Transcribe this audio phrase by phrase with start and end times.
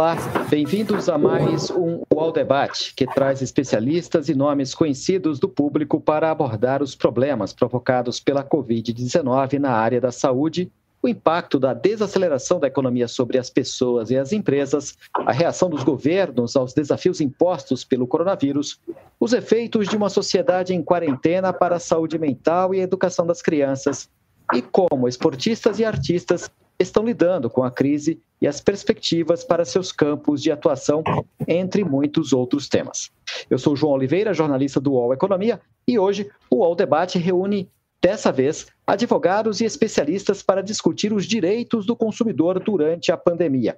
[0.00, 0.16] Olá,
[0.48, 6.30] bem-vindos a mais um UOL Debate, que traz especialistas e nomes conhecidos do público para
[6.30, 10.72] abordar os problemas provocados pela Covid-19 na área da saúde,
[11.02, 15.84] o impacto da desaceleração da economia sobre as pessoas e as empresas, a reação dos
[15.84, 18.80] governos aos desafios impostos pelo coronavírus,
[19.20, 23.42] os efeitos de uma sociedade em quarentena para a saúde mental e a educação das
[23.42, 24.08] crianças,
[24.54, 29.92] e como esportistas e artistas estão lidando com a crise e as perspectivas para seus
[29.92, 31.04] campos de atuação,
[31.46, 33.10] entre muitos outros temas.
[33.50, 37.68] Eu sou João Oliveira, jornalista do UOL Economia, e hoje o UOL Debate reúne,
[38.02, 43.76] dessa vez, advogados e especialistas para discutir os direitos do consumidor durante a pandemia.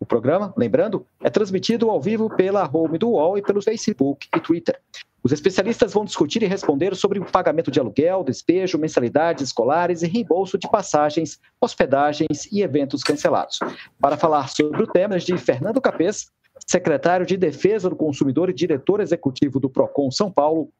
[0.00, 4.40] O programa, lembrando, é transmitido ao vivo pela home do UOL e pelo Facebook e
[4.40, 4.80] Twitter.
[5.22, 10.06] Os especialistas vão discutir e responder sobre o pagamento de aluguel, despejo, mensalidades escolares e
[10.06, 13.58] reembolso de passagens, hospedagens e eventos cancelados.
[14.00, 16.30] Para falar sobre o tema de Fernando Capês,
[16.66, 20.70] secretário de Defesa do Consumidor e diretor executivo do Procon São Paulo,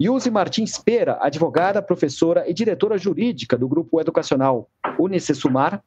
[0.00, 5.82] Yuzi Martins Pera, advogada, professora e diretora jurídica do grupo educacional Unicesumar,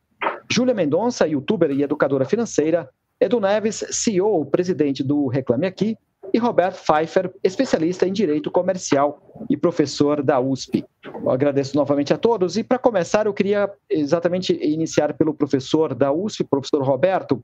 [0.52, 5.98] Júlia Mendonça, youtuber e educadora financeira, Edu Neves, CEO, presidente do Reclame Aqui,
[6.34, 10.84] e Roberto Pfeiffer, especialista em direito comercial e professor da USP.
[11.06, 16.12] Eu agradeço novamente a todos e para começar eu queria exatamente iniciar pelo professor da
[16.12, 17.44] USP, professor Roberto.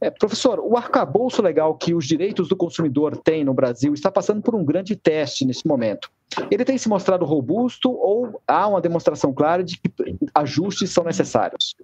[0.00, 4.42] É, professor, o arcabouço legal que os direitos do consumidor têm no Brasil está passando
[4.42, 6.10] por um grande teste nesse momento.
[6.50, 9.90] Ele tem se mostrado robusto ou há uma demonstração clara de que
[10.34, 11.74] ajustes são necessários?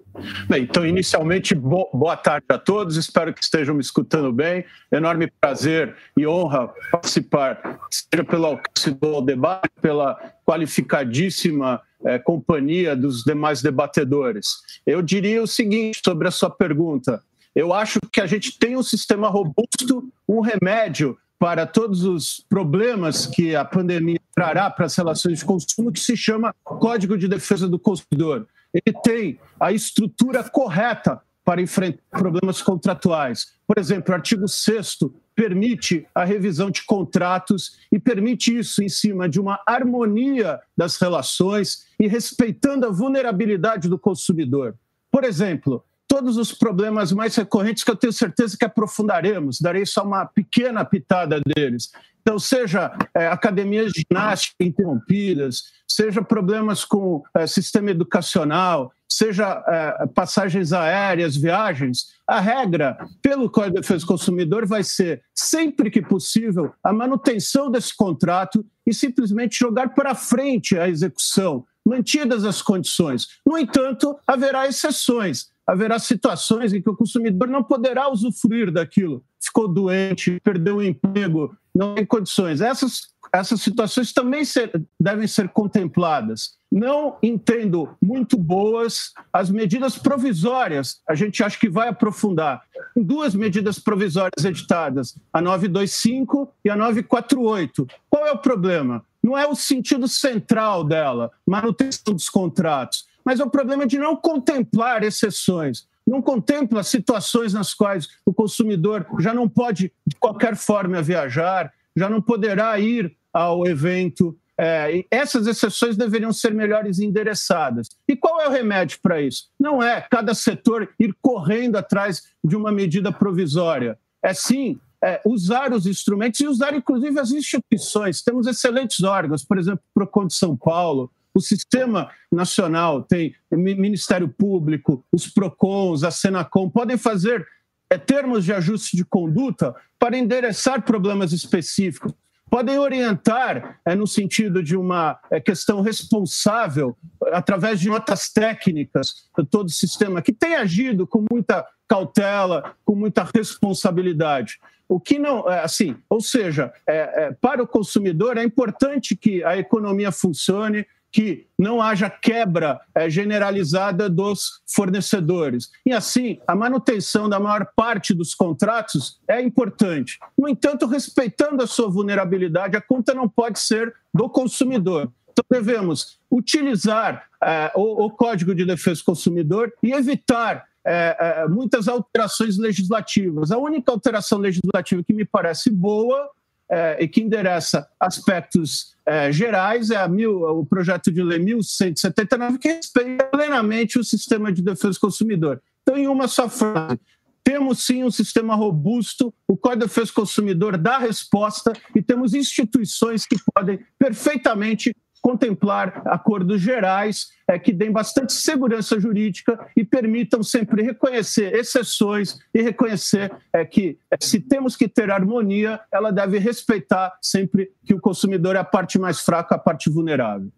[0.49, 4.65] Bem, então, inicialmente, boa tarde a todos, espero que estejam me escutando bem.
[4.93, 10.15] Enorme prazer e honra participar, seja pelo alcance do debate, pela
[10.45, 14.49] qualificadíssima é, companhia dos demais debatedores.
[14.87, 17.23] Eu diria o seguinte sobre a sua pergunta.
[17.55, 23.27] Eu acho que a gente tem um sistema robusto, um remédio para todos os problemas
[23.27, 27.69] que a pandemia trará para as relações de consumo, que se chama Código de Defesa
[27.69, 28.47] do Consumidor.
[28.73, 33.53] Ele tem a estrutura correta para enfrentar problemas contratuais.
[33.67, 34.99] Por exemplo, o artigo 6
[35.35, 41.87] permite a revisão de contratos e permite isso em cima de uma harmonia das relações
[41.99, 44.75] e respeitando a vulnerabilidade do consumidor.
[45.11, 50.05] Por exemplo, todos os problemas mais recorrentes que eu tenho certeza que aprofundaremos, darei só
[50.05, 51.91] uma pequena pitada deles.
[52.21, 60.07] Então, seja é, academias de ginástica interrompidas, seja problemas com é, sistema educacional, seja é,
[60.09, 66.03] passagens aéreas, viagens, a regra pelo Código de Defesa do Consumidor vai ser, sempre que
[66.03, 73.29] possível, a manutenção desse contrato e simplesmente jogar para frente a execução, mantidas as condições.
[73.47, 79.25] No entanto, haverá exceções haverá situações em que o consumidor não poderá usufruir daquilo.
[79.43, 82.61] Ficou doente, perdeu o emprego, não tem condições.
[82.61, 86.57] Essas, essas situações também ser, devem ser contempladas.
[86.71, 91.01] Não entendo muito boas as medidas provisórias.
[91.09, 92.63] A gente acha que vai aprofundar.
[92.97, 97.87] Duas medidas provisórias editadas, a 925 e a 948.
[98.09, 99.05] Qual é o problema?
[99.23, 104.15] Não é o sentido central dela, manutenção dos contratos mas é o problema de não
[104.15, 105.87] contemplar exceções.
[106.07, 112.11] Não contempla situações nas quais o consumidor já não pode, de qualquer forma, viajar, já
[112.11, 114.39] não poderá ir ao evento.
[114.57, 117.89] É, essas exceções deveriam ser melhores endereçadas.
[118.09, 119.49] E qual é o remédio para isso?
[119.59, 123.99] Não é cada setor ir correndo atrás de uma medida provisória.
[124.23, 128.23] É sim é, usar os instrumentos e usar, inclusive, as instituições.
[128.23, 134.29] Temos excelentes órgãos, por exemplo, o PROCON de São Paulo, o sistema nacional tem Ministério
[134.29, 137.45] Público, os PROCONs, a Senacom, podem fazer
[137.91, 142.13] é, termos de ajuste de conduta para endereçar problemas específicos.
[142.55, 146.97] Podem orientar é, no sentido de uma é, questão responsável,
[147.33, 153.29] através de notas técnicas, todo o sistema, que tem agido com muita cautela, com muita
[153.35, 154.61] responsabilidade.
[154.89, 159.43] O que não, é, assim, ou seja, é, é, para o consumidor é importante que
[159.43, 165.71] a economia funcione, que não haja quebra é, generalizada dos fornecedores.
[165.87, 170.19] E assim, a manutenção da maior parte dos contratos é importante.
[170.37, 175.09] No entanto, respeitando a sua vulnerabilidade, a conta não pode ser do consumidor.
[175.31, 181.87] Então, devemos utilizar é, o, o, Código de Defesa do Consumidor e evitar é, muitas
[181.87, 183.53] alterações legislativas.
[183.53, 186.29] A única alteração legislativa que me parece boa
[186.71, 192.69] é, e que endereça aspectos é, gerais é mil, o projeto de lei 1179, que
[192.69, 195.63] respeita plenamente o sistema de defesa do consumidor.
[195.83, 196.99] Então, em uma só frase,
[197.45, 202.33] temos sim um sistema robusto, o Código de Defesa do Consumidor dá resposta e temos
[202.33, 210.43] instituições que podem perfeitamente contemplar acordos gerais é, que deem bastante segurança jurídica e permitam
[210.43, 216.37] sempre reconhecer exceções e reconhecer é, que, é, se temos que ter harmonia, ela deve
[216.37, 220.51] respeitar sempre que o consumidor é a parte mais fraca, a parte vulnerável.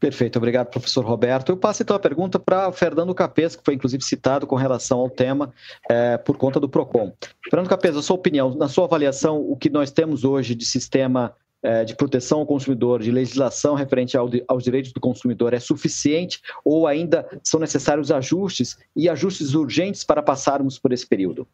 [0.00, 1.52] Perfeito, obrigado, professor Roberto.
[1.52, 5.10] Eu passo então a pergunta para Fernando Capes, que foi inclusive citado com relação ao
[5.10, 5.52] tema
[5.90, 7.12] é, por conta do PROCON.
[7.50, 11.34] Fernando Capes, a sua opinião, na sua avaliação, o que nós temos hoje de sistema
[11.84, 16.86] de proteção ao consumidor, de legislação referente ao, aos direitos do consumidor é suficiente ou
[16.86, 21.46] ainda são necessários ajustes e ajustes urgentes para passarmos por esse período?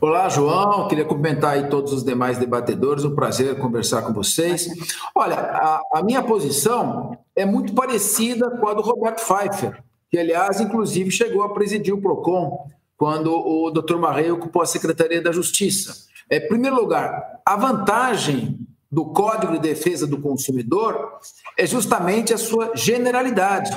[0.00, 0.88] Olá, João.
[0.88, 3.04] Queria cumprimentar aí todos os demais debatedores.
[3.04, 4.66] Um prazer conversar com vocês.
[5.14, 10.60] Olha, a, a minha posição é muito parecida com a do Roberto Pfeiffer, que, aliás,
[10.60, 12.66] inclusive chegou a presidir o PROCON
[12.96, 13.96] quando o Dr.
[13.96, 16.10] Marrei ocupou a Secretaria da Justiça.
[16.30, 18.58] É, em primeiro lugar, a vantagem
[18.92, 21.18] do Código de Defesa do Consumidor
[21.56, 23.70] é justamente a sua generalidade,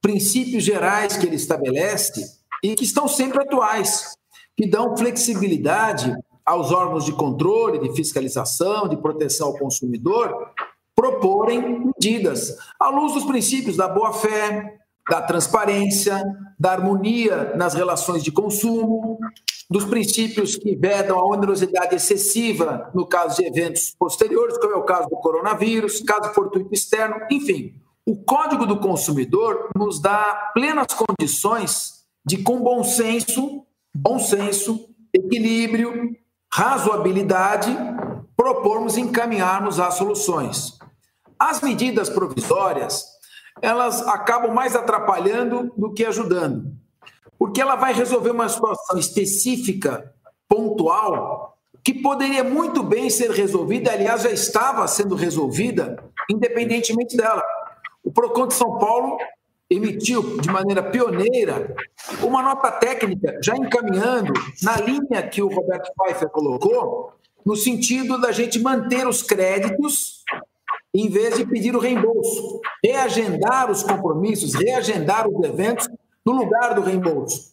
[0.00, 2.24] princípios gerais que ele estabelece
[2.64, 4.16] e que estão sempre atuais,
[4.56, 10.50] que dão flexibilidade aos órgãos de controle, de fiscalização, de proteção ao consumidor,
[10.96, 14.78] proporem medidas à luz dos princípios da boa-fé,
[15.08, 16.22] da transparência,
[16.58, 19.18] da harmonia nas relações de consumo,
[19.72, 24.84] dos princípios que vedam a onerosidade excessiva no caso de eventos posteriores, como é o
[24.84, 27.74] caso do coronavírus, caso fortuito externo, enfim.
[28.04, 33.64] O Código do Consumidor nos dá plenas condições de, com bom senso,
[33.94, 36.16] bom senso, equilíbrio,
[36.52, 37.74] razoabilidade,
[38.36, 40.78] propormos encaminharmos as soluções.
[41.38, 43.04] As medidas provisórias,
[43.62, 46.81] elas acabam mais atrapalhando do que ajudando
[47.42, 50.14] porque ela vai resolver uma situação específica,
[50.48, 55.96] pontual, que poderia muito bem ser resolvida, aliás, já estava sendo resolvida,
[56.30, 57.42] independentemente dela.
[58.04, 59.18] O PROCON de São Paulo
[59.68, 61.74] emitiu de maneira pioneira
[62.22, 67.12] uma nota técnica, já encaminhando na linha que o Roberto Pfeiffer colocou,
[67.44, 70.22] no sentido da gente manter os créditos
[70.94, 75.88] em vez de pedir o reembolso, reagendar os compromissos, reagendar os eventos
[76.24, 77.52] no lugar do reembolso.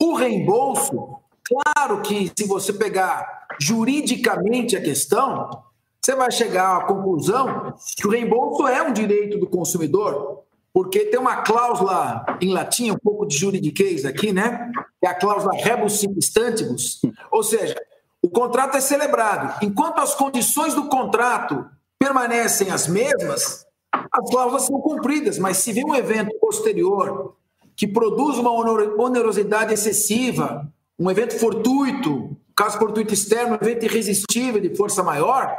[0.00, 5.62] O reembolso, claro que se você pegar juridicamente a questão,
[6.02, 11.18] você vai chegar à conclusão que o reembolso é um direito do consumidor, porque tem
[11.18, 14.70] uma cláusula em latim, um pouco de juridiquês aqui, né?
[15.02, 17.74] É a cláusula rebus sic stantibus, ou seja,
[18.22, 19.64] o contrato é celebrado.
[19.64, 21.64] Enquanto as condições do contrato
[21.98, 27.36] permanecem as mesmas, as cláusulas são cumpridas, mas se vem um evento posterior
[27.76, 30.66] que produz uma onerosidade excessiva,
[30.98, 35.54] um evento fortuito, caso fortuito externo, um evento irresistível de força maior,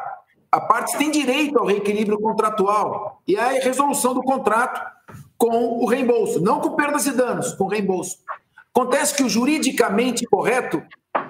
[0.51, 4.81] a parte tem direito ao reequilíbrio contratual e à resolução do contrato
[5.37, 8.17] com o reembolso, não com perdas e danos, com reembolso.
[8.73, 10.81] Acontece que o juridicamente correto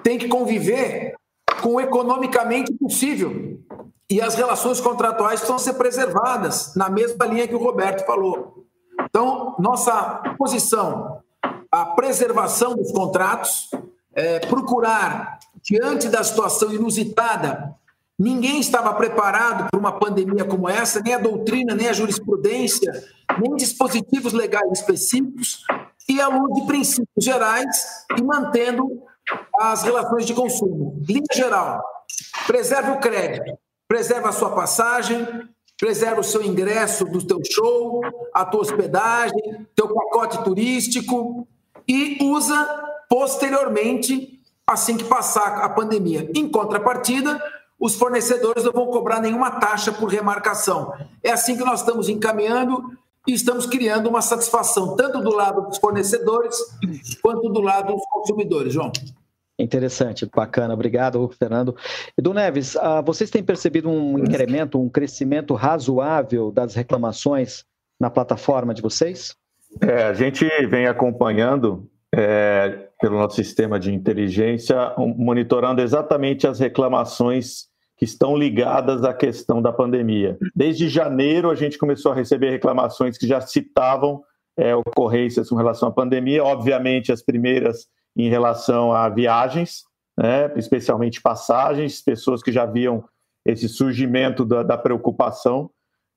[0.02, 1.14] tem que conviver
[1.60, 3.58] com o economicamente possível.
[4.08, 8.57] E as relações contratuais precisam ser preservadas, na mesma linha que o Roberto falou.
[9.18, 11.20] Então, nossa posição,
[11.72, 13.68] a preservação dos contratos,
[14.14, 17.74] é, procurar, diante da situação inusitada,
[18.16, 22.92] ninguém estava preparado para uma pandemia como essa, nem a doutrina, nem a jurisprudência,
[23.40, 25.64] nem dispositivos legais específicos,
[26.08, 29.02] e à luz de princípios gerais e mantendo
[29.60, 30.96] as relações de consumo.
[31.08, 31.82] Linha geral,
[32.46, 33.58] preserva o crédito,
[33.88, 35.26] preserva a sua passagem,
[35.78, 38.02] preserva o seu ingresso do teu show,
[38.34, 41.46] a tua hospedagem, teu pacote turístico
[41.86, 42.66] e usa
[43.08, 46.30] posteriormente assim que passar a pandemia.
[46.34, 47.42] Em contrapartida,
[47.80, 50.92] os fornecedores não vão cobrar nenhuma taxa por remarcação.
[51.22, 52.82] É assim que nós estamos encaminhando
[53.26, 56.56] e estamos criando uma satisfação tanto do lado dos fornecedores
[57.22, 58.90] quanto do lado dos consumidores, João.
[59.58, 61.76] Interessante, bacana, obrigado, Fernando.
[62.16, 67.64] Edu Neves, uh, vocês têm percebido um incremento, um crescimento razoável das reclamações
[67.98, 69.34] na plataforma de vocês?
[69.82, 77.66] É, a gente vem acompanhando é, pelo nosso sistema de inteligência, monitorando exatamente as reclamações
[77.96, 80.38] que estão ligadas à questão da pandemia.
[80.54, 84.22] Desde janeiro, a gente começou a receber reclamações que já citavam
[84.56, 86.44] é, ocorrências com relação à pandemia.
[86.44, 87.88] Obviamente, as primeiras
[88.18, 89.84] em relação a viagens,
[90.16, 93.04] né, especialmente passagens, pessoas que já viam
[93.46, 95.70] esse surgimento da, da preocupação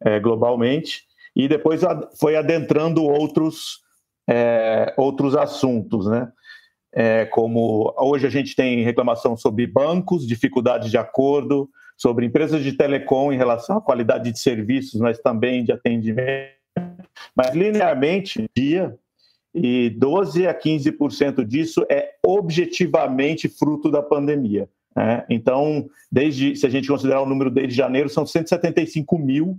[0.04, 1.04] é, globalmente,
[1.36, 1.82] e depois
[2.20, 3.80] foi adentrando outros,
[4.28, 6.08] é, outros assuntos.
[6.08, 6.30] Né?
[6.94, 12.74] é, como hoje a gente tem reclamação sobre bancos, dificuldade de acordo, sobre empresas de
[12.74, 16.60] telecom em relação à qualidade de serviços, mas também de atendimento.
[17.36, 18.96] Mas linearmente, dia
[19.54, 24.70] e 12 a 15% disso é objetivamente fruto da pandemia.
[24.96, 25.26] Né?
[25.30, 29.58] Então, desde se a gente considerar o número desde janeiro, são 175 mil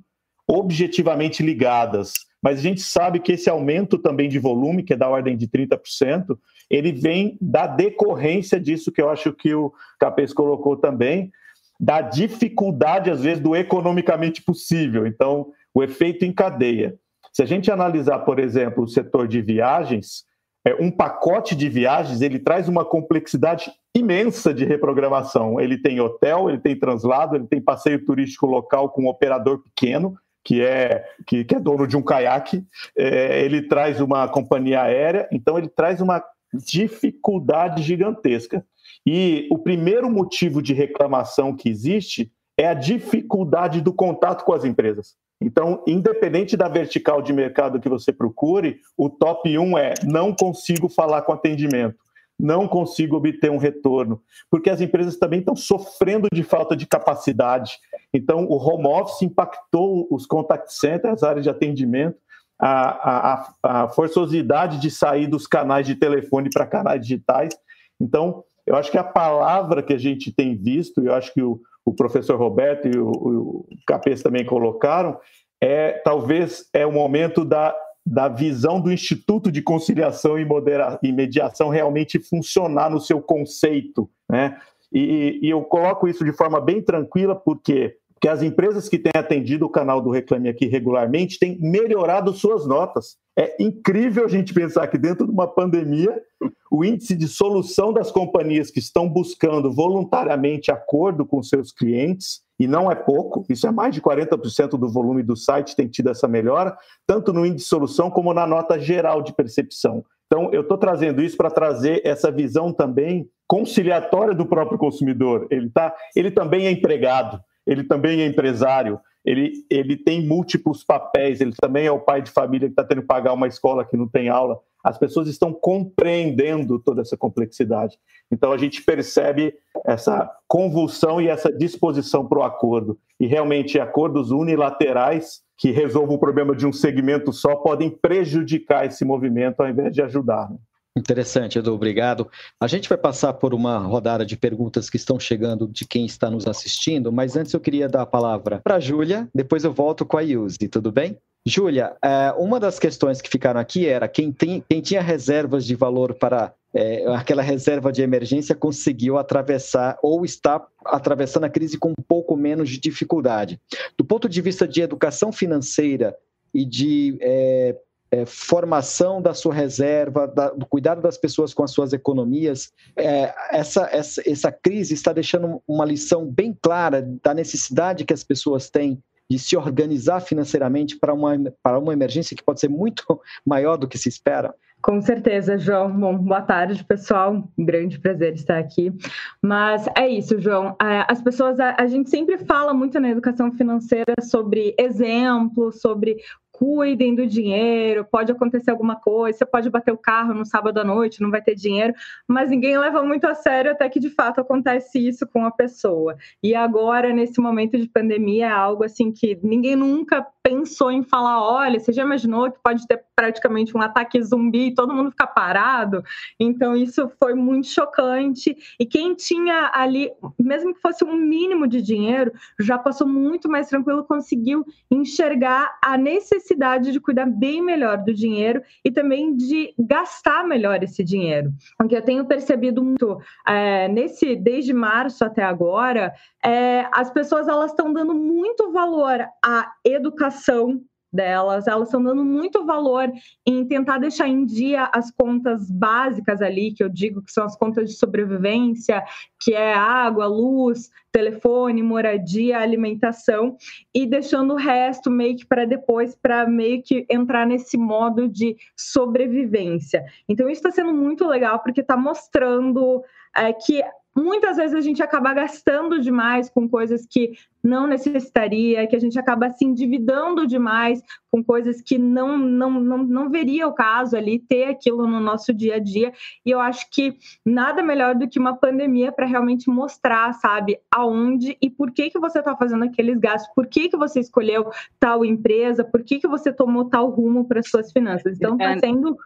[0.49, 2.13] objetivamente ligadas.
[2.43, 5.47] Mas a gente sabe que esse aumento também de volume, que é da ordem de
[5.47, 6.37] 30%,
[6.69, 11.31] ele vem da decorrência disso que eu acho que o Capês colocou também,
[11.79, 15.07] da dificuldade, às vezes, do economicamente possível.
[15.07, 16.97] Então, o efeito em cadeia.
[17.33, 20.25] Se a gente analisar, por exemplo, o setor de viagens,
[20.65, 25.61] é, um pacote de viagens ele traz uma complexidade imensa de reprogramação.
[25.61, 30.15] Ele tem hotel, ele tem translado, ele tem passeio turístico local com um operador pequeno,
[30.45, 32.65] que é, que, que é dono de um caiaque,
[32.97, 36.23] é, ele traz uma companhia aérea, então ele traz uma
[36.53, 38.65] dificuldade gigantesca.
[39.07, 44.65] E o primeiro motivo de reclamação que existe é a dificuldade do contato com as
[44.65, 45.17] empresas.
[45.45, 50.89] Então, independente da vertical de mercado que você procure, o top 1 é não consigo
[50.89, 51.97] falar com atendimento,
[52.39, 57.79] não consigo obter um retorno, porque as empresas também estão sofrendo de falta de capacidade.
[58.15, 62.17] Então, o home office impactou os contact centers, as áreas de atendimento,
[62.59, 67.53] a, a, a forçosidade de sair dos canais de telefone para canais digitais.
[68.01, 71.61] Então, eu acho que a palavra que a gente tem visto, eu acho que o,
[71.85, 75.19] o professor Roberto e o, o Capês também colocaram,
[75.61, 77.75] é talvez é o momento da,
[78.05, 84.11] da visão do Instituto de Conciliação e, Modera e Mediação realmente funcionar no seu conceito.
[84.29, 84.59] Né?
[84.93, 89.11] E, e eu coloco isso de forma bem tranquila, porque que as empresas que têm
[89.17, 93.17] atendido o canal do Reclame Aqui regularmente têm melhorado suas notas.
[93.37, 96.23] É incrível a gente pensar que dentro de uma pandemia,
[96.71, 102.69] o índice de solução das companhias que estão buscando voluntariamente acordo com seus clientes, e
[102.69, 106.29] não é pouco, isso é mais de 40% do volume do site tem tido essa
[106.29, 110.05] melhora, tanto no índice de solução como na nota geral de percepção.
[110.27, 115.49] Então, eu estou trazendo isso para trazer essa visão também conciliatória do próprio consumidor.
[115.51, 121.41] Ele, tá, ele também é empregado ele também é empresário, ele, ele tem múltiplos papéis,
[121.41, 123.97] ele também é o pai de família que está tendo que pagar uma escola que
[123.97, 124.59] não tem aula.
[124.83, 127.97] As pessoas estão compreendendo toda essa complexidade.
[128.33, 129.55] Então a gente percebe
[129.87, 132.99] essa convulsão e essa disposição para o acordo.
[133.21, 139.05] E realmente acordos unilaterais que resolvam o problema de um segmento só podem prejudicar esse
[139.05, 140.51] movimento ao invés de ajudar.
[140.51, 140.57] Né?
[140.97, 142.31] Interessante, Edu, obrigado.
[142.61, 146.31] A gente vai passar por uma rodada de perguntas que estão chegando de quem está
[146.31, 150.05] nos assistindo, mas antes eu queria dar a palavra para a Júlia, depois eu volto
[150.05, 151.19] com a Yuzi, tudo bem?
[151.47, 155.75] Júlia, é, uma das questões que ficaram aqui era quem, tem, quem tinha reservas de
[155.75, 161.91] valor para é, aquela reserva de emergência conseguiu atravessar ou está atravessando a crise com
[161.91, 163.61] um pouco menos de dificuldade.
[163.97, 166.17] Do ponto de vista de educação financeira
[166.55, 167.77] e de é,
[168.13, 173.33] é, formação da sua reserva, da, do cuidado das pessoas com as suas economias, é,
[173.51, 178.69] essa, essa, essa crise está deixando uma lição bem clara da necessidade que as pessoas
[178.69, 183.03] têm de se organizar financeiramente para uma, para uma emergência que pode ser muito
[183.47, 184.55] maior do que se espera?
[184.83, 185.91] Com certeza, João.
[185.91, 187.49] Bom, boa tarde, pessoal.
[187.57, 188.93] Um grande prazer estar aqui.
[189.41, 190.75] Mas é isso, João.
[191.09, 196.17] As pessoas, a gente sempre fala muito na educação financeira sobre exemplos, sobre
[196.53, 200.85] cuidem do dinheiro, pode acontecer alguma coisa, você pode bater o carro no sábado à
[200.85, 201.95] noite, não vai ter dinheiro,
[202.29, 206.17] mas ninguém leva muito a sério até que de fato acontece isso com a pessoa.
[206.43, 211.43] E agora, nesse momento de pandemia, é algo assim que ninguém nunca pensou em falar:
[211.43, 215.29] olha, você já imaginou que pode ter praticamente um ataque zumbi e todo mundo ficar
[215.29, 216.03] parado?
[216.41, 218.57] Então, isso foi muito chocante.
[218.81, 223.69] E quem tinha ali, mesmo que fosse um mínimo de dinheiro, já passou muito mais
[223.69, 230.45] tranquilo, conseguiu enxergar a necessidade de cuidar bem melhor do dinheiro e também de gastar
[230.45, 231.53] melhor esse dinheiro.
[231.81, 236.13] O que eu tenho percebido muito é, nesse, desde março até agora,
[236.45, 242.65] é, as pessoas elas estão dando muito valor à educação delas, elas estão dando muito
[242.65, 243.11] valor
[243.47, 247.57] em tentar deixar em dia as contas básicas ali, que eu digo que são as
[247.57, 249.05] contas de sobrevivência,
[249.39, 253.57] que é água, luz, telefone, moradia, alimentação,
[253.95, 258.57] e deixando o resto meio que para depois, para meio que entrar nesse modo de
[258.75, 260.05] sobrevivência.
[260.29, 263.03] Então, isso está sendo muito legal, porque está mostrando
[263.37, 263.83] é, que
[264.15, 269.19] muitas vezes a gente acaba gastando demais com coisas que não necessitaria, que a gente
[269.19, 274.39] acaba se endividando demais com coisas que não, não, não, não veria o caso ali
[274.39, 276.13] ter aquilo no nosso dia a dia.
[276.45, 277.17] E eu acho que
[277.47, 282.19] nada melhor do que uma pandemia para realmente mostrar, sabe, aonde e por que, que
[282.19, 286.29] você está fazendo aqueles gastos, por que, que você escolheu tal empresa, por que, que
[286.29, 288.37] você tomou tal rumo para suas finanças.
[288.37, 289.17] Então está sendo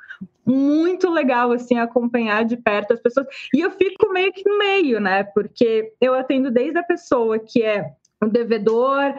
[0.45, 3.26] muito legal assim acompanhar de perto as pessoas.
[3.52, 5.25] E eu fico meio que no meio, né?
[5.25, 9.14] Porque eu atendo desde a pessoa que é o devedor,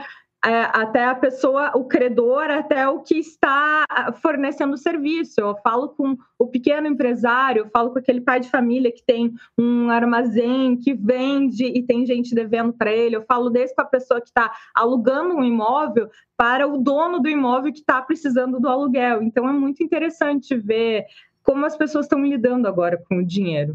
[0.45, 3.85] é, até a pessoa, o credor, até o que está
[4.21, 5.41] fornecendo o serviço.
[5.41, 9.33] Eu falo com o pequeno empresário, eu falo com aquele pai de família que tem
[9.57, 13.15] um armazém, que vende e tem gente devendo para ele.
[13.15, 17.27] Eu falo desde com a pessoa que está alugando um imóvel para o dono do
[17.27, 19.23] imóvel que está precisando do aluguel.
[19.23, 21.05] Então é muito interessante ver
[21.41, 23.73] como as pessoas estão lidando agora com o dinheiro.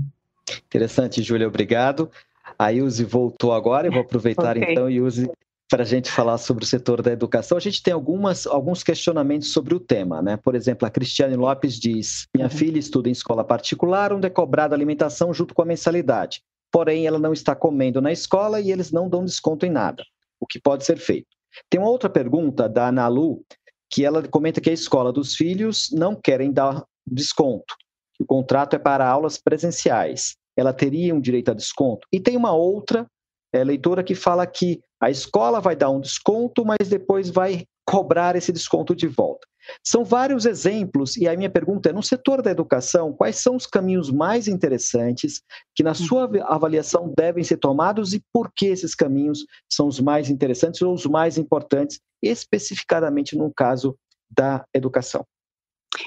[0.66, 2.10] Interessante, Júlia, obrigado.
[2.58, 4.72] A Ilse voltou agora, eu vou aproveitar okay.
[4.72, 5.30] então, Ilse,
[5.72, 7.56] para a gente falar sobre o setor da educação.
[7.56, 10.36] A gente tem algumas, alguns questionamentos sobre o tema, né?
[10.36, 12.52] Por exemplo, a Cristiane Lopes diz: Minha uhum.
[12.52, 16.42] filha estuda em escola particular, onde é cobrada alimentação junto com a mensalidade.
[16.70, 20.04] Porém, ela não está comendo na escola e eles não dão desconto em nada.
[20.38, 21.28] O que pode ser feito?
[21.70, 23.42] Tem uma outra pergunta da Analu,
[23.90, 27.74] que ela comenta que a escola dos filhos não querem dar desconto.
[28.20, 30.34] O contrato é para aulas presenciais.
[30.56, 32.06] Ela teria um direito a desconto.
[32.12, 33.06] E tem uma outra
[33.52, 38.36] é, leitora que fala que a escola vai dar um desconto, mas depois vai cobrar
[38.36, 39.46] esse desconto de volta.
[39.84, 43.66] São vários exemplos, e a minha pergunta é: no setor da educação, quais são os
[43.66, 45.42] caminhos mais interessantes
[45.74, 50.28] que, na sua avaliação, devem ser tomados e por que esses caminhos são os mais
[50.28, 53.96] interessantes ou os mais importantes, especificadamente no caso
[54.30, 55.24] da educação?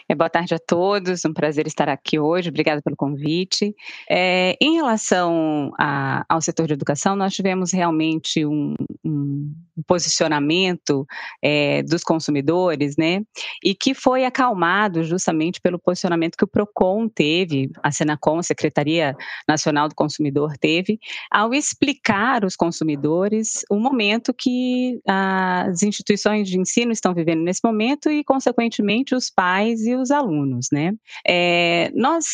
[0.09, 3.75] É, boa tarde a todos, um prazer estar aqui hoje, obrigada pelo convite.
[4.09, 8.73] É, em relação a, ao setor de educação, nós tivemos realmente um,
[9.03, 9.53] um
[9.85, 11.05] posicionamento
[11.41, 13.21] é, dos consumidores, né,
[13.63, 19.15] e que foi acalmado justamente pelo posicionamento que o PROCON teve, a Senacom, a Secretaria
[19.47, 26.91] Nacional do Consumidor teve, ao explicar aos consumidores o momento que as instituições de ensino
[26.91, 30.93] estão vivendo nesse momento e, consequentemente, os pais pais e os alunos, né?
[31.27, 32.25] É, nós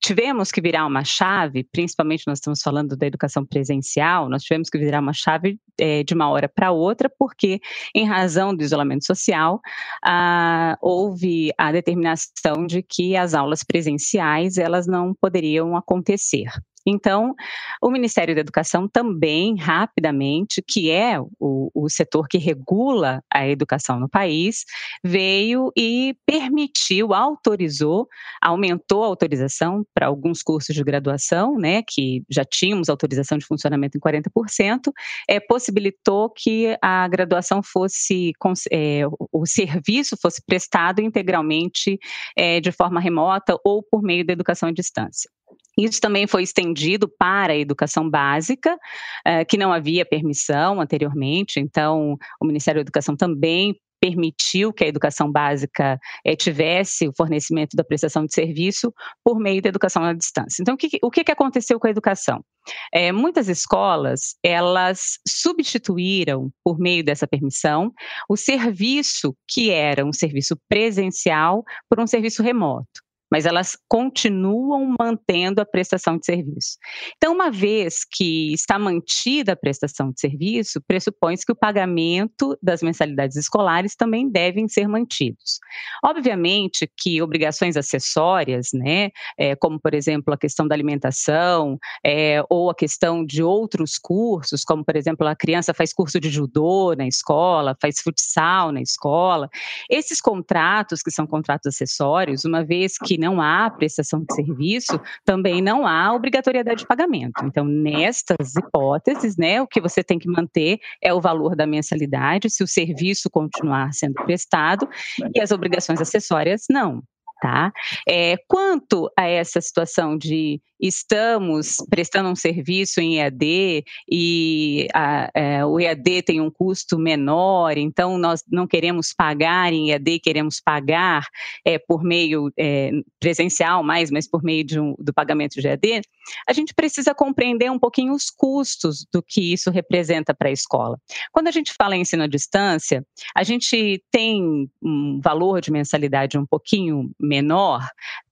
[0.00, 4.78] tivemos que virar uma chave, principalmente nós estamos falando da educação presencial, nós tivemos que
[4.78, 7.60] virar uma chave é, de uma hora para outra, porque,
[7.94, 9.60] em razão do isolamento social,
[10.04, 16.48] ah, houve a determinação de que as aulas presenciais elas não poderiam acontecer.
[16.88, 17.34] Então,
[17.82, 24.00] o Ministério da Educação também, rapidamente, que é o, o setor que regula a educação
[24.00, 24.64] no país,
[25.04, 28.08] veio e permitiu, autorizou,
[28.40, 33.98] aumentou a autorização para alguns cursos de graduação, né, que já tínhamos autorização de funcionamento
[33.98, 34.90] em 40%,
[35.28, 38.32] é, possibilitou que a graduação fosse,
[38.72, 41.98] é, o serviço fosse prestado integralmente
[42.34, 45.30] é, de forma remota ou por meio da educação à distância.
[45.78, 48.76] Isso também foi estendido para a educação básica,
[49.24, 54.88] eh, que não havia permissão anteriormente, então o Ministério da Educação também permitiu que a
[54.88, 58.92] educação básica eh, tivesse o fornecimento da prestação de serviço
[59.24, 60.62] por meio da educação à distância.
[60.62, 62.44] Então, o que, o que aconteceu com a educação?
[62.92, 67.92] É, muitas escolas, elas substituíram, por meio dessa permissão,
[68.28, 75.60] o serviço que era um serviço presencial por um serviço remoto mas elas continuam mantendo
[75.60, 76.78] a prestação de serviço.
[77.16, 82.82] Então, uma vez que está mantida a prestação de serviço, pressupõe-se que o pagamento das
[82.82, 85.58] mensalidades escolares também devem ser mantidos.
[86.04, 92.70] Obviamente que obrigações acessórias, né, é, como por exemplo a questão da alimentação, é, ou
[92.70, 97.06] a questão de outros cursos, como por exemplo a criança faz curso de judô na
[97.06, 99.48] escola, faz futsal na escola,
[99.90, 105.60] esses contratos que são contratos acessórios, uma vez que não há prestação de serviço, também
[105.60, 107.44] não há obrigatoriedade de pagamento.
[107.44, 112.50] Então, nestas hipóteses, né, o que você tem que manter é o valor da mensalidade,
[112.50, 114.88] se o serviço continuar sendo prestado,
[115.34, 117.02] e as obrigações acessórias não.
[117.40, 117.72] Tá?
[118.08, 125.64] É, quanto a essa situação de estamos prestando um serviço em EAD e a, é,
[125.64, 131.26] o EAD tem um custo menor, então nós não queremos pagar em EAD, queremos pagar
[131.64, 136.02] é, por meio é, presencial mais, mas por meio um, do pagamento de EAD,
[136.46, 140.98] a gente precisa compreender um pouquinho os custos do que isso representa para a escola.
[141.32, 146.38] Quando a gente fala em ensino à distância, a gente tem um valor de mensalidade
[146.38, 147.88] um pouquinho menor,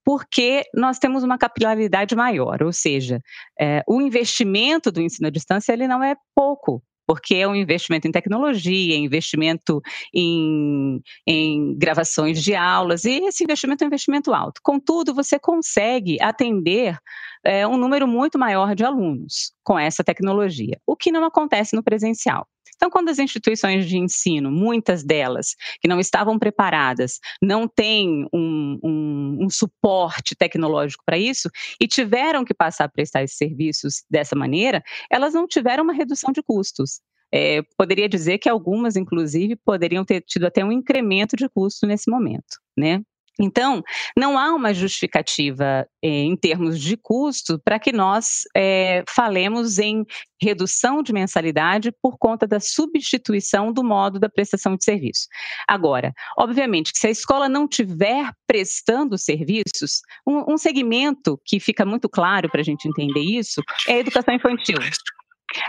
[0.07, 3.19] porque nós temos uma capilaridade maior, ou seja,
[3.59, 8.07] é, o investimento do ensino à distância ele não é pouco porque é um investimento
[8.07, 9.81] em tecnologia, investimento
[10.13, 14.61] em, em gravações de aulas, e esse investimento é um investimento alto.
[14.63, 16.97] Contudo, você consegue atender
[17.45, 21.83] é, um número muito maior de alunos com essa tecnologia, o que não acontece no
[21.83, 22.45] presencial.
[22.77, 28.79] Então, quando as instituições de ensino, muitas delas, que não estavam preparadas, não têm um,
[28.83, 31.49] um, um suporte tecnológico para isso
[31.81, 36.31] e tiveram que passar a prestar esses serviços dessa maneira, elas não tiveram uma redução
[36.31, 37.01] de custos.
[37.33, 42.09] É, poderia dizer que algumas, inclusive, poderiam ter tido até um incremento de custo nesse
[42.09, 43.01] momento, né?
[43.39, 43.83] Então,
[44.15, 50.05] não há uma justificativa eh, em termos de custo para que nós eh, falemos em
[50.41, 55.27] redução de mensalidade por conta da substituição do modo da prestação de serviço.
[55.67, 61.85] Agora, obviamente que se a escola não tiver prestando serviços, um, um segmento que fica
[61.85, 64.77] muito claro para a gente entender isso é a educação infantil.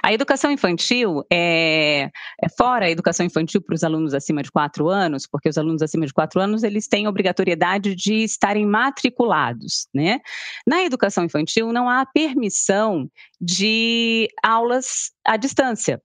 [0.03, 2.11] A educação infantil é,
[2.43, 5.83] é, fora a educação infantil para os alunos acima de quatro anos, porque os alunos
[5.83, 10.19] acima de quatro anos eles têm obrigatoriedade de estarem matriculados, né?
[10.67, 13.09] Na educação infantil não há permissão
[13.41, 16.03] de aulas à distância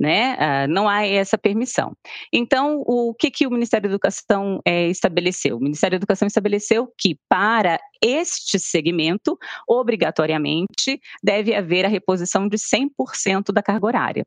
[0.00, 0.34] né?
[0.34, 1.92] Uh, não há essa permissão.
[2.32, 5.58] Então, o que, que o Ministério da Educação é, estabeleceu?
[5.58, 9.36] O Ministério da Educação estabeleceu que para este segmento,
[9.68, 14.24] obrigatoriamente, deve haver a reposição de 100% da carga horária.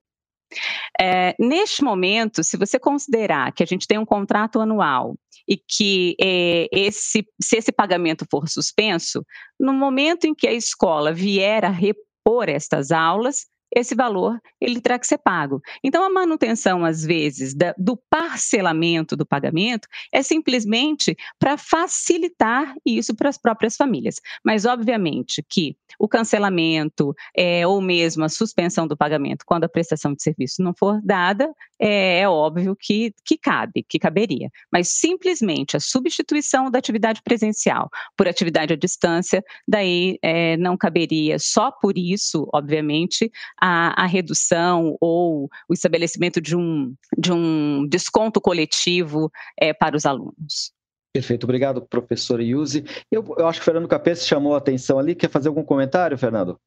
[1.01, 5.15] É, neste momento, se você considerar que a gente tem um contrato anual
[5.47, 9.25] e que é, esse, se esse pagamento for suspenso,
[9.59, 14.97] no momento em que a escola vier a repor estas aulas, esse valor ele terá
[14.97, 15.61] que ser pago.
[15.83, 23.15] Então, a manutenção, às vezes, da, do parcelamento do pagamento é simplesmente para facilitar isso
[23.15, 24.15] para as próprias famílias.
[24.43, 30.13] Mas, obviamente, que o cancelamento é, ou mesmo a suspensão do pagamento quando a prestação
[30.13, 34.49] de serviço não for dada, é, é óbvio que, que cabe, que caberia.
[34.71, 41.37] Mas simplesmente a substituição da atividade presencial por atividade à distância, daí é, não caberia
[41.37, 43.29] só por isso, obviamente,
[43.61, 50.05] a, a redução ou o estabelecimento de um, de um desconto coletivo é, para os
[50.05, 50.71] alunos.
[51.11, 52.85] Perfeito, obrigado, professor Yuzi.
[53.11, 55.13] Eu, eu acho que o Fernando Capês chamou a atenção ali.
[55.13, 56.57] Quer fazer algum comentário, Fernando?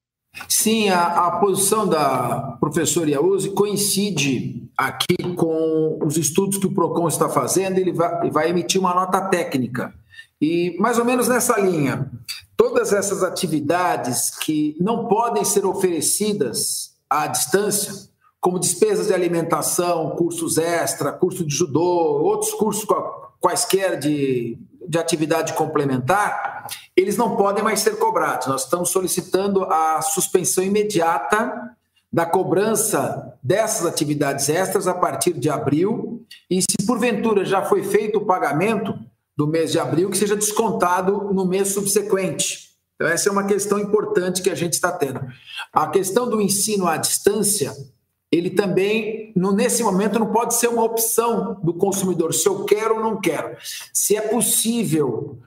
[0.48, 7.08] Sim, a, a posição da professora Iauzi coincide aqui com os estudos que o PROCON
[7.08, 9.94] está fazendo, ele vai, vai emitir uma nota técnica.
[10.40, 12.10] E mais ou menos nessa linha,
[12.56, 18.10] todas essas atividades que não podem ser oferecidas à distância,
[18.40, 21.80] como despesas de alimentação, cursos extra, curso de judô,
[22.22, 22.86] outros cursos
[23.40, 28.46] quaisquer de, de atividade complementar, eles não podem mais ser cobrados.
[28.46, 31.75] Nós estamos solicitando a suspensão imediata
[32.16, 38.16] da cobrança dessas atividades extras a partir de abril, e se porventura já foi feito
[38.16, 38.94] o pagamento
[39.36, 42.70] do mês de abril, que seja descontado no mês subsequente.
[42.94, 45.20] Então, essa é uma questão importante que a gente está tendo.
[45.70, 47.76] A questão do ensino à distância,
[48.32, 53.02] ele também, nesse momento, não pode ser uma opção do consumidor, se eu quero ou
[53.02, 53.58] não quero.
[53.92, 55.38] Se é possível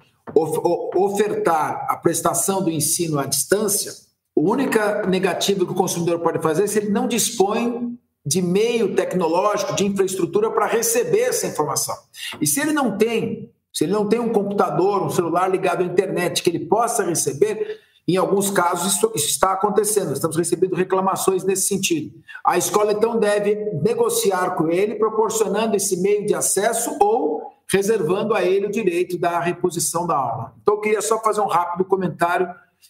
[0.95, 4.08] ofertar a prestação do ensino à distância,
[4.39, 8.95] a única negativa que o consumidor pode fazer é se ele não dispõe de meio
[8.95, 11.95] tecnológico, de infraestrutura para receber essa informação.
[12.39, 15.86] E se ele não tem se ele não tem um computador, um celular ligado à
[15.86, 20.12] internet que ele possa receber, em alguns casos isso, isso está acontecendo.
[20.12, 22.12] Estamos recebendo reclamações nesse sentido.
[22.43, 28.43] A escola então deve negociar com ele, proporcionando esse meio de acesso ou reservando a
[28.43, 30.56] ele o direito da reposição da aula.
[30.62, 32.49] Então eu queria só fazer um rápido comentário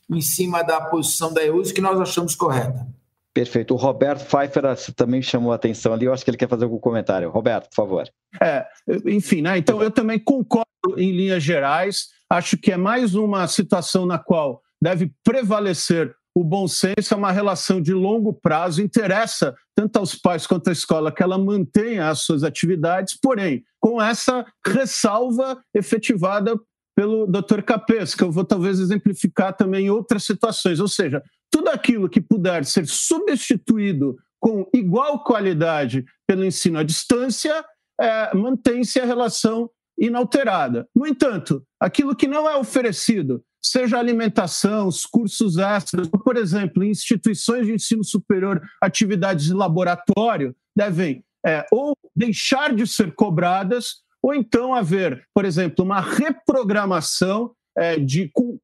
[0.10, 2.88] em cima da posição da EUS que nós achamos correta.
[3.34, 3.74] Perfeito.
[3.74, 4.64] O Roberto Pfeiffer
[4.96, 6.06] também chamou a atenção ali.
[6.06, 7.30] Eu acho que ele quer fazer algum comentário.
[7.30, 8.10] Roberto, por favor.
[8.42, 8.66] É,
[9.06, 9.58] enfim, né?
[9.58, 12.08] Então eu também concordo em linhas gerais.
[12.30, 17.32] Acho que é mais uma situação na qual deve prevalecer o bom senso, é uma
[17.32, 22.20] relação de longo prazo, interessa tanto aos pais quanto à escola que ela mantenha as
[22.20, 26.58] suas atividades, porém, com essa ressalva efetivada
[27.00, 27.62] pelo Dr.
[27.62, 32.66] Capes, que eu vou talvez exemplificar também outras situações, ou seja, tudo aquilo que puder
[32.66, 37.64] ser substituído com igual qualidade pelo ensino à distância,
[38.02, 40.90] é, mantém-se a relação inalterada.
[40.94, 46.92] No entanto, aquilo que não é oferecido, seja alimentação, os cursos extras, por exemplo, em
[46.92, 54.34] instituições de ensino superior, atividades de laboratório, devem é, ou deixar de ser cobradas, ou
[54.34, 58.60] então haver, por exemplo, uma reprogramação é, de, com,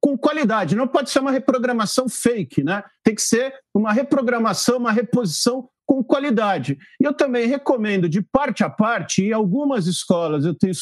[0.00, 0.76] com qualidade.
[0.76, 2.84] Não pode ser uma reprogramação fake, né?
[3.02, 6.78] Tem que ser uma reprogramação, uma reposição com qualidade.
[7.00, 10.72] E eu também recomendo, de parte a parte, em algumas escolas, eu tenho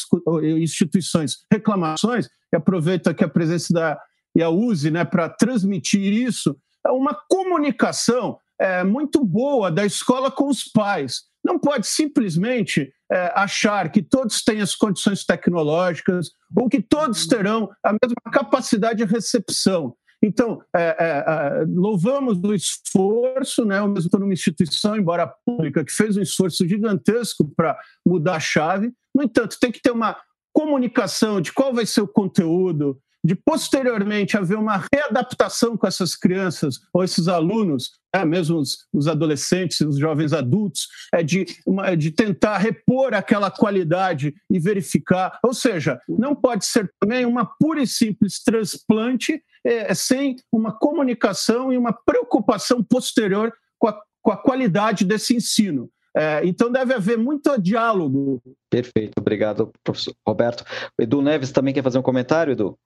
[0.59, 3.99] instituições, reclamações, e aproveito aqui a presença da
[4.37, 10.31] e a USE né, para transmitir isso, é uma comunicação é, muito boa da escola
[10.31, 11.23] com os pais.
[11.49, 17.71] Não pode simplesmente é, achar que todos têm as condições tecnológicas ou que todos terão
[17.83, 19.97] a mesma capacidade de recepção.
[20.23, 25.93] Então, é, é, louvamos o esforço, né, o mesmo por uma instituição, embora pública, que
[25.93, 28.93] fez um esforço gigantesco para mudar a chave.
[29.15, 30.21] No entanto, tem que ter uma
[30.53, 36.81] comunicação de qual vai ser o conteúdo, de posteriormente haver uma readaptação com essas crianças
[36.95, 42.11] ou esses alunos, né, mesmo os, os, adolescentes, os jovens adultos, é de, uma, de
[42.11, 45.39] tentar repor aquela qualidade e verificar.
[45.45, 51.71] Ou seja, não pode ser também uma pura e simples transplante é, sem uma comunicação
[51.71, 55.91] e uma preocupação posterior com a, com a qualidade desse ensino.
[56.17, 58.41] É, então deve haver muito diálogo.
[58.71, 60.65] Perfeito, obrigado, professor Roberto.
[60.99, 62.79] Edu Neves também quer fazer um comentário, Edu?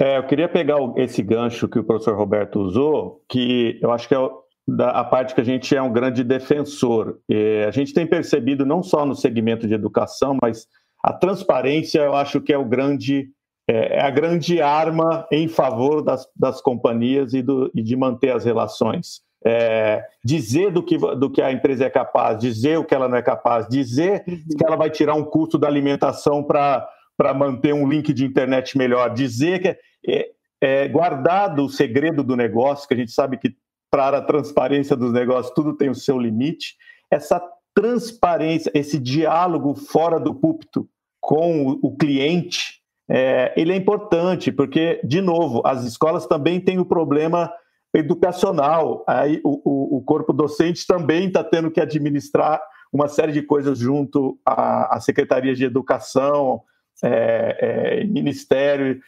[0.00, 4.14] É, eu queria pegar esse gancho que o professor Roberto usou, que eu acho que
[4.14, 4.18] é
[4.82, 7.18] a parte que a gente é um grande defensor.
[7.28, 10.66] E a gente tem percebido, não só no segmento de educação, mas
[11.02, 13.30] a transparência eu acho que é o grande
[13.68, 18.30] é, é a grande arma em favor das, das companhias e, do, e de manter
[18.30, 19.24] as relações.
[19.44, 23.16] É, dizer do que, do que a empresa é capaz, dizer o que ela não
[23.16, 24.42] é capaz, dizer uhum.
[24.58, 28.76] que ela vai tirar um custo da alimentação para para manter um link de internet
[28.76, 33.54] melhor, dizer que é, é, guardado o segredo do negócio, que a gente sabe que
[33.90, 36.76] para a transparência dos negócios tudo tem o seu limite,
[37.10, 37.40] essa
[37.74, 40.88] transparência, esse diálogo fora do púlpito
[41.20, 46.78] com o, o cliente, é, ele é importante, porque, de novo, as escolas também têm
[46.78, 47.52] o problema
[47.94, 52.60] educacional, aí o, o, o corpo docente também está tendo que administrar
[52.92, 56.62] uma série de coisas junto à, à Secretaria de Educação,
[57.02, 59.00] é, é, ministério,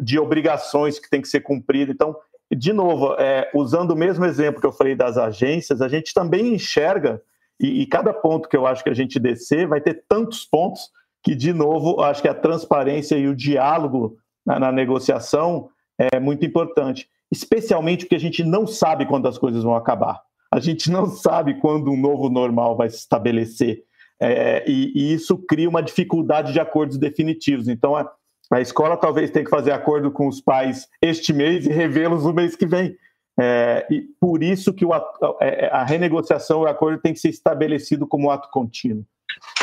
[0.00, 1.92] de obrigações que tem que ser cumprida.
[1.92, 2.16] Então,
[2.54, 6.54] de novo, é, usando o mesmo exemplo que eu falei das agências, a gente também
[6.54, 7.20] enxerga,
[7.58, 10.90] e, e, cada ponto que eu acho que a gente descer vai ter tantos pontos
[11.22, 16.44] que, de novo, acho que a transparência e o diálogo na, na negociação é muito
[16.44, 17.08] importante.
[17.30, 20.20] Especialmente porque a gente não sabe quando as coisas vão acabar.
[20.52, 23.82] A gente não sabe quando um novo normal vai se estabelecer.
[24.20, 27.68] É, e, e, isso cria uma dificuldade de acordos definitivos.
[27.68, 28.10] Então, a,
[28.50, 32.32] a, escola talvez tenha que fazer acordo com os pais este mês e revê-los no
[32.32, 32.96] mês que vem.
[33.38, 35.04] É, e por isso que o, a,
[35.42, 39.04] é, a renegociação, o acordo tem que ser estabelecido como ato contínuo.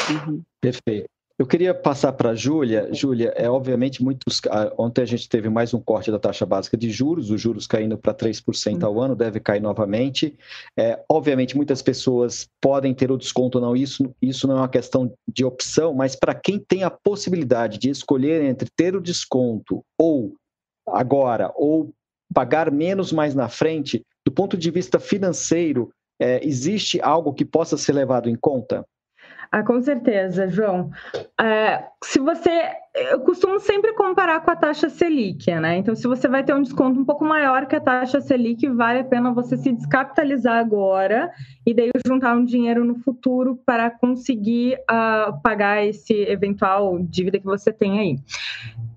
[0.10, 0.44] Uhum.
[0.62, 1.10] Perfeito.
[1.38, 2.94] Eu queria passar para a Júlia.
[2.94, 4.40] Júlia, é obviamente muitos.
[4.78, 7.98] Ontem a gente teve mais um corte da taxa básica de juros, os juros caindo
[7.98, 10.38] para 3% ao ano, deve cair novamente.
[10.78, 14.70] É, obviamente, muitas pessoas podem ter o desconto ou não, isso, isso não é uma
[14.70, 19.84] questão de opção, mas para quem tem a possibilidade de escolher entre ter o desconto
[19.98, 20.36] ou
[20.88, 21.92] agora, ou
[22.32, 25.92] pagar menos mais na frente, do ponto de vista financeiro,
[26.22, 28.86] é, existe algo que possa ser levado em conta?
[29.54, 30.90] Ah, com certeza, João.
[31.40, 32.72] É, se você.
[32.96, 35.78] Eu costumo sempre comparar com a taxa Selic, né?
[35.78, 39.00] Então, se você vai ter um desconto um pouco maior que a taxa Selic, vale
[39.00, 41.32] a pena você se descapitalizar agora
[41.66, 47.46] e daí juntar um dinheiro no futuro para conseguir uh, pagar esse eventual dívida que
[47.46, 48.16] você tem aí.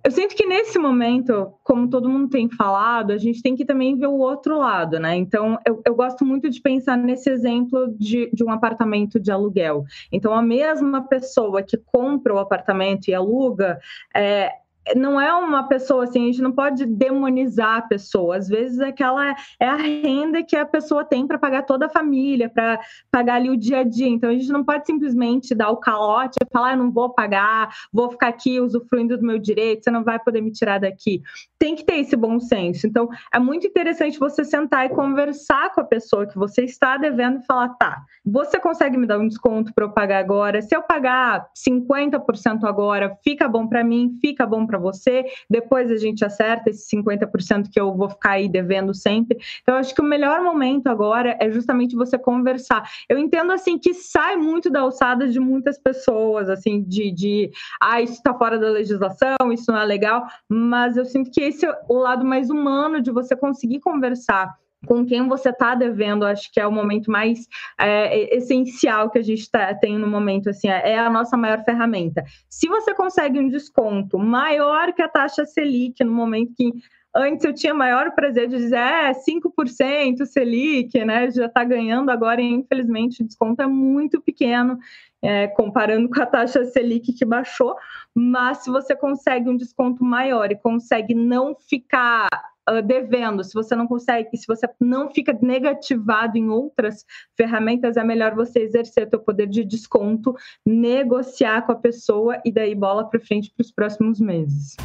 [0.04, 3.98] Eu sinto que nesse momento, como todo mundo tem falado, a gente tem que também
[3.98, 5.16] ver o outro lado, né?
[5.16, 9.85] Então, eu, eu gosto muito de pensar nesse exemplo de, de um apartamento de aluguel.
[10.12, 13.80] Então, a mesma pessoa que compra o apartamento e aluga,
[14.14, 14.53] é,
[14.94, 18.37] não é uma pessoa assim, a gente não pode demonizar a pessoa.
[18.37, 22.49] Às vezes aquela é a renda que a pessoa tem para pagar toda a família,
[22.49, 22.79] para
[23.11, 24.09] pagar ali o dia a dia.
[24.09, 27.75] Então a gente não pode simplesmente dar o calote e falar, ah, não vou pagar,
[27.92, 31.22] vou ficar aqui usufruindo do meu direito, você não vai poder me tirar daqui.
[31.59, 32.87] Tem que ter esse bom senso.
[32.87, 37.40] Então é muito interessante você sentar e conversar com a pessoa que você está devendo
[37.40, 40.62] e falar, tá, você consegue me dar um desconto para eu pagar agora?
[40.62, 45.91] Se eu pagar 50% agora, fica bom para mim, fica bom para para você, depois
[45.91, 49.39] a gente acerta esse 50% que eu vou ficar aí devendo sempre.
[49.62, 52.89] Então, acho que o melhor momento agora é justamente você conversar.
[53.09, 58.01] Eu entendo, assim, que sai muito da alçada de muitas pessoas, assim, de, de ah,
[58.03, 61.79] isso está fora da legislação, isso não é legal, mas eu sinto que esse é
[61.89, 64.55] o lado mais humano de você conseguir conversar
[64.87, 67.46] com quem você está devendo, acho que é o momento mais
[67.79, 72.25] é, essencial que a gente tá, tem no momento, assim, é a nossa maior ferramenta.
[72.49, 76.72] Se você consegue um desconto maior que a taxa Selic no momento que
[77.18, 81.31] Antes eu tinha maior prazer de dizer, é, 5% Selic, né?
[81.31, 84.79] Já está ganhando agora, e infelizmente o desconto é muito pequeno.
[85.22, 87.75] É, comparando com a taxa Selic que baixou,
[88.14, 92.29] mas se você consegue um desconto maior e consegue não ficar
[92.68, 97.05] uh, devendo, se você não consegue, se você não fica negativado em outras
[97.37, 102.74] ferramentas, é melhor você exercer seu poder de desconto, negociar com a pessoa e daí
[102.74, 104.76] bola para frente para os próximos meses.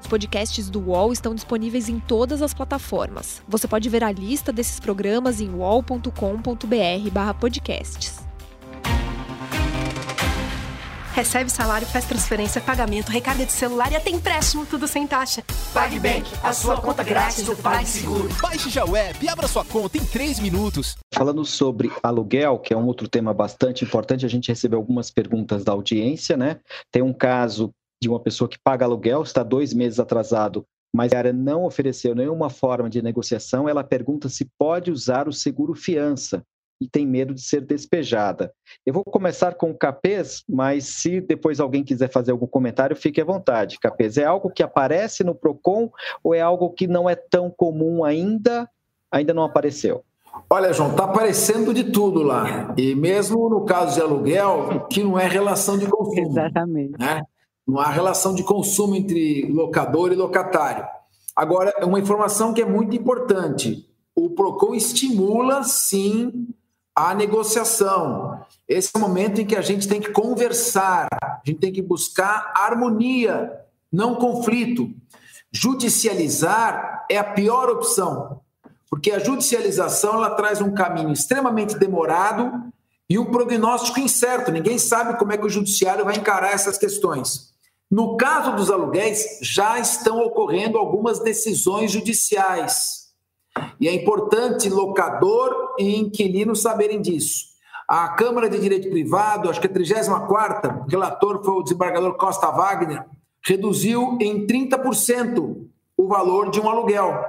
[0.00, 3.42] Os podcasts do UOL estão disponíveis em todas as plataformas.
[3.48, 8.23] Você pode ver a lista desses programas em wall.com.br/podcasts.
[11.14, 15.44] Recebe salário, faz transferência, pagamento, recarga de celular e até empréstimo, tudo sem taxa.
[15.72, 18.28] PagBank, a sua conta grátis do PagSeguro.
[18.42, 20.96] Baixe já o app e abra sua conta em 3 minutos.
[21.14, 25.62] Falando sobre aluguel, que é um outro tema bastante importante, a gente recebeu algumas perguntas
[25.62, 26.58] da audiência, né?
[26.90, 27.70] Tem um caso
[28.02, 32.12] de uma pessoa que paga aluguel, está dois meses atrasado, mas a área não ofereceu
[32.16, 36.42] nenhuma forma de negociação, ela pergunta se pode usar o seguro fiança
[36.80, 38.52] e tem medo de ser despejada.
[38.84, 43.20] Eu vou começar com o Capês, mas se depois alguém quiser fazer algum comentário, fique
[43.20, 43.78] à vontade.
[43.78, 45.90] Capês, é algo que aparece no PROCON
[46.22, 48.68] ou é algo que não é tão comum ainda,
[49.10, 50.04] ainda não apareceu?
[50.50, 52.74] Olha, João, está aparecendo de tudo lá.
[52.76, 56.28] E mesmo no caso de aluguel, que não é relação de consumo.
[56.28, 56.98] Exatamente.
[56.98, 57.22] Né?
[57.66, 60.84] Não há relação de consumo entre locador e locatário.
[61.34, 66.48] Agora, uma informação que é muito importante: o PROCON estimula, sim,
[66.94, 68.40] a negociação.
[68.68, 71.82] Esse é o momento em que a gente tem que conversar, a gente tem que
[71.82, 73.60] buscar harmonia,
[73.92, 74.90] não conflito.
[75.52, 78.40] Judicializar é a pior opção,
[78.88, 82.72] porque a judicialização ela traz um caminho extremamente demorado
[83.08, 84.52] e um prognóstico incerto.
[84.52, 87.52] Ninguém sabe como é que o judiciário vai encarar essas questões.
[87.90, 93.04] No caso dos aluguéis, já estão ocorrendo algumas decisões judiciais
[93.80, 97.54] e é importante locador e inquilino saberem disso.
[97.86, 103.04] A Câmara de Direito Privado, acho que a 34 relator foi o desembargador Costa Wagner,
[103.44, 107.22] reduziu em 30% o valor de um aluguel,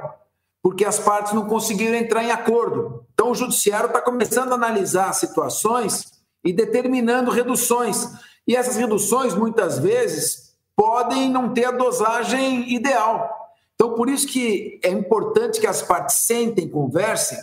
[0.63, 3.03] porque as partes não conseguiram entrar em acordo.
[3.13, 8.09] Então, o Judiciário está começando a analisar situações e determinando reduções.
[8.47, 13.29] E essas reduções, muitas vezes, podem não ter a dosagem ideal.
[13.75, 17.37] Então, por isso que é importante que as partes sentem, conversem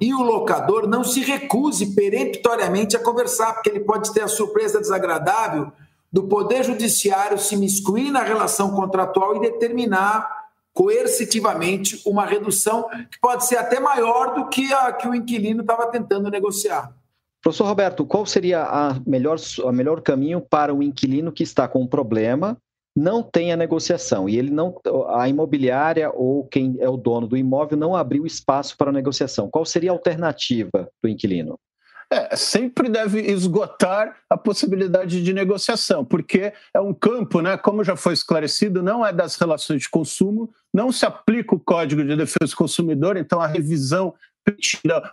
[0.00, 4.80] e o locador não se recuse peremptoriamente a conversar, porque ele pode ter a surpresa
[4.80, 5.72] desagradável
[6.12, 10.42] do Poder Judiciário se miscuir na relação contratual e determinar
[10.74, 15.86] coercitivamente uma redução que pode ser até maior do que a que o inquilino estava
[15.86, 16.94] tentando negociar.
[17.42, 21.82] Professor Roberto, qual seria a melhor, a melhor caminho para o inquilino que está com
[21.82, 22.56] um problema
[22.94, 24.74] não tem a negociação e ele não
[25.08, 29.50] a imobiliária ou quem é o dono do imóvel não abriu espaço para negociação.
[29.50, 31.58] Qual seria a alternativa do inquilino?
[32.12, 37.96] É, sempre deve esgotar a possibilidade de negociação, porque é um campo, né, como já
[37.96, 42.50] foi esclarecido, não é das relações de consumo, não se aplica o Código de Defesa
[42.50, 44.12] do Consumidor, então a revisão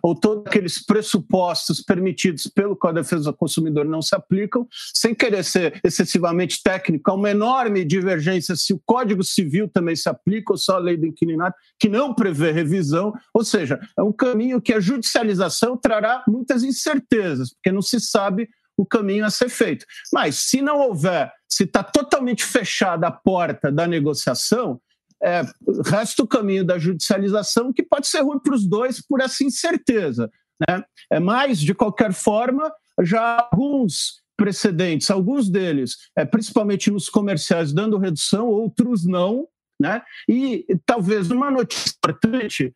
[0.02, 5.14] ou todos aqueles pressupostos permitidos pelo Código de Defesa do Consumidor não se aplicam, sem
[5.14, 10.54] querer ser excessivamente técnico, há uma enorme divergência se o Código Civil também se aplica
[10.54, 14.62] ou só a lei do inquilinato, que não prevê revisão, ou seja, é um caminho
[14.62, 19.86] que a judicialização trará muitas incertezas, porque não se sabe o caminho a ser feito.
[20.14, 24.80] Mas se não houver, se está totalmente fechada a porta da negociação,
[25.22, 25.42] é,
[25.86, 30.32] resta o caminho da judicialização, que pode ser ruim para os dois por essa incerteza.
[30.68, 30.84] Né?
[31.12, 37.98] É, mas, de qualquer forma, já alguns precedentes, alguns deles, é, principalmente nos comerciais, dando
[37.98, 39.48] redução, outros não.
[39.82, 40.02] Né?
[40.28, 42.74] E talvez uma notícia importante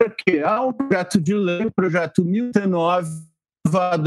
[0.00, 3.10] é que há um projeto de lei, o projeto 1009,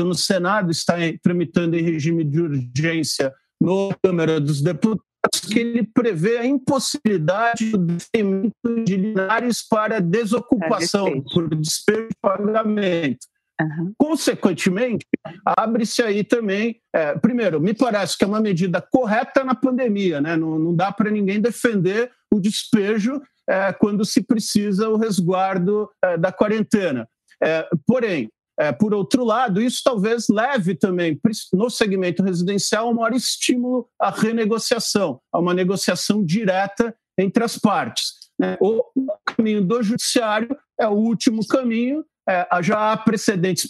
[0.03, 5.05] no Senado, está tramitando em regime de urgência na Câmara dos Deputados
[5.45, 13.25] que ele prevê a impossibilidade do de lineares para desocupação é por despejo de pagamento.
[13.61, 13.93] Uhum.
[13.97, 15.05] Consequentemente,
[15.45, 16.81] abre-se aí também.
[16.93, 20.35] É, primeiro, me parece que é uma medida correta na pandemia, né?
[20.35, 26.17] não, não dá para ninguém defender o despejo é, quando se precisa o resguardo é,
[26.17, 27.07] da quarentena.
[27.41, 31.19] É, porém, é, por outro lado, isso talvez leve também,
[31.53, 38.13] no segmento residencial, um maior estímulo à renegociação, a uma negociação direta entre as partes.
[38.39, 38.57] Né?
[38.61, 38.83] O
[39.25, 43.69] caminho do judiciário é o último caminho, é, já há precedentes,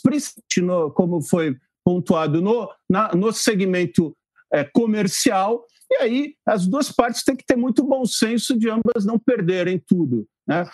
[0.58, 4.16] no, como foi pontuado no, na, no segmento
[4.54, 9.06] é, comercial, E aí as duas partes têm que ter muito bom senso de ambas
[9.06, 10.28] não perderem tudo.
[10.48, 10.66] Né?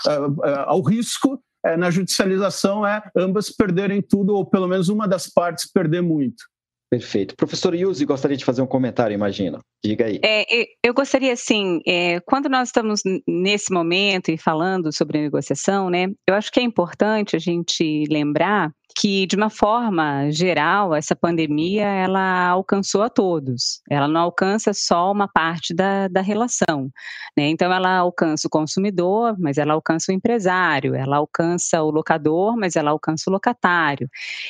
[0.69, 5.71] O risco é, na judicialização é ambas perderem tudo, ou pelo menos uma das partes
[5.71, 6.43] perder muito.
[6.91, 7.37] Perfeito.
[7.37, 9.59] Professor Yuzi gostaria de fazer um comentário, imagina.
[9.81, 10.19] Diga aí.
[10.21, 10.45] É,
[10.83, 16.35] eu gostaria, assim, é, quando nós estamos nesse momento e falando sobre negociação, né, eu
[16.35, 22.47] acho que é importante a gente lembrar que de uma forma geral essa pandemia ela
[22.47, 26.89] alcançou a todos ela não alcança só uma parte da, da relação
[27.37, 27.49] né?
[27.49, 32.75] então ela alcança o consumidor mas ela alcança o empresário ela alcança o locador mas
[32.75, 34.09] ela alcança o locatário